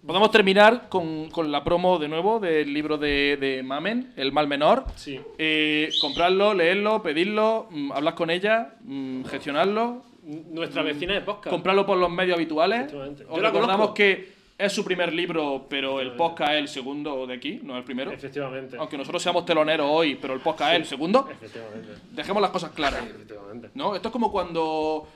[0.07, 4.47] Podemos terminar con, con la promo de nuevo del libro de, de Mamen, El Mal
[4.49, 4.84] Menor.
[4.97, 5.20] Sí.
[5.36, 11.51] Eh, comprarlo, leerlo, pedirlo, mm, hablar con ella, mm, gestionarlo, Nuestra vecina de podcast.
[11.51, 12.93] comprarlo por los medios habituales.
[12.93, 13.95] Os Yo la recordamos conozco.
[13.95, 17.84] que es su primer libro, pero el podcast es el segundo de aquí, no el
[17.84, 18.11] primero.
[18.11, 18.76] Efectivamente.
[18.76, 21.28] Aunque nosotros seamos teloneros hoy, pero el podcast es el segundo.
[21.30, 21.92] Efectivamente.
[22.11, 23.04] Dejemos las cosas claras.
[23.04, 23.70] Efectivamente.
[23.74, 23.94] ¿no?
[23.94, 25.06] Esto es como cuando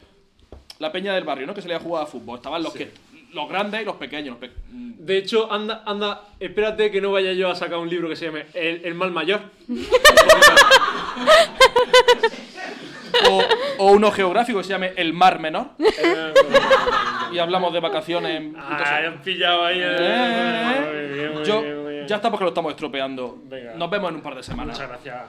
[0.78, 1.54] la peña del barrio, ¿no?
[1.54, 2.36] Que se le a jugar a fútbol.
[2.36, 2.90] Estaban los que
[3.32, 4.38] los grandes y los pequeños.
[4.38, 8.08] los pe- De hecho, anda, anda, espérate que no vaya yo a sacar un libro
[8.08, 9.40] que se llame El, el mal mayor.
[13.78, 15.68] O, uno geográfico que se llame El Mar Menor.
[17.32, 18.52] y hablamos de vacaciones.
[18.56, 19.80] Ah, han pillado ahí.
[21.44, 21.62] Yo.
[22.06, 23.38] Ya está porque lo estamos estropeando.
[23.44, 23.74] Venga.
[23.74, 24.78] Nos vemos en un par de semanas.
[24.78, 25.22] Muchas gracias.